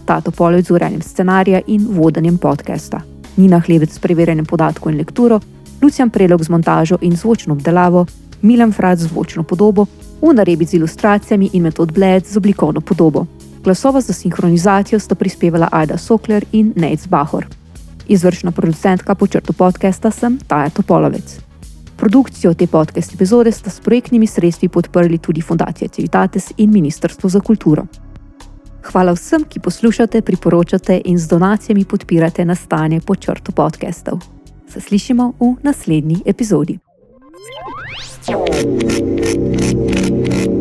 Tato 0.05 0.31
Polovec 0.31 0.67
z 0.67 0.71
urejanjem 0.71 1.03
scenarija 1.03 1.61
in 1.67 1.87
vodenjem 1.91 2.39
podcasta. 2.39 3.20
Nina 3.37 3.59
Hlebec 3.59 3.93
s 3.93 3.99
preverjanjem 3.99 4.47
podatkov 4.47 4.93
in 4.93 4.99
lekturo, 4.99 5.41
Lucian 5.83 6.11
Prelog 6.11 6.45
z 6.45 6.49
montažo 6.49 6.99
in 7.01 7.17
zvočno 7.17 7.55
obdelavo, 7.55 8.07
Milan 8.43 8.73
Frac 8.73 8.99
z 8.99 9.09
zvočno 9.09 9.43
podobo, 9.43 9.87
Una 10.21 10.43
Rebi 10.43 10.65
z 10.65 10.75
ilustracijami 10.75 11.51
in 11.53 11.63
metod 11.63 11.93
Bled 11.93 12.27
z 12.27 12.37
oblikovno 12.37 12.81
podobo. 12.81 13.27
Glasova 13.65 14.01
za 14.01 14.13
sinhronizacijo 14.13 14.99
sta 14.99 15.15
prispevala 15.15 15.69
Aida 15.73 15.99
Sokler 15.99 16.45
in 16.53 16.73
Nate 16.77 17.09
Bahor. 17.09 17.47
Izvršna 18.09 18.51
producentka 18.51 19.15
počrto 19.15 19.53
podcasta 19.53 20.11
sem 20.11 20.39
Taja 20.47 20.71
Topolovec. 20.71 21.41
Produkcijo 21.97 22.55
te 22.55 22.67
podcast 22.67 23.15
epizode 23.15 23.53
sta 23.53 23.71
s 23.71 23.81
projektnimi 23.81 24.27
sredstvi 24.27 24.69
podprli 24.69 25.19
tudi 25.19 25.41
Fundacija 25.41 25.89
Civitates 25.89 26.53
in 26.57 26.73
Ministrstvo 26.73 27.29
za 27.29 27.41
kulturo. 27.41 27.85
Hvala 28.83 29.13
vsem, 29.13 29.45
ki 29.45 29.61
poslušate, 29.61 30.23
priporočate 30.23 31.01
in 31.05 31.19
z 31.19 31.29
donacijami 31.29 31.85
podpirate 31.85 32.45
nastanje 32.45 33.01
po 33.01 33.17
črtu 33.17 33.53
podkastov. 33.53 34.19
Se 34.69 34.81
slišimo 34.81 35.33
v 35.41 35.55
naslednji 35.63 36.23
epizodi. 36.27 36.79
thank 38.27 38.55
you 40.45 40.60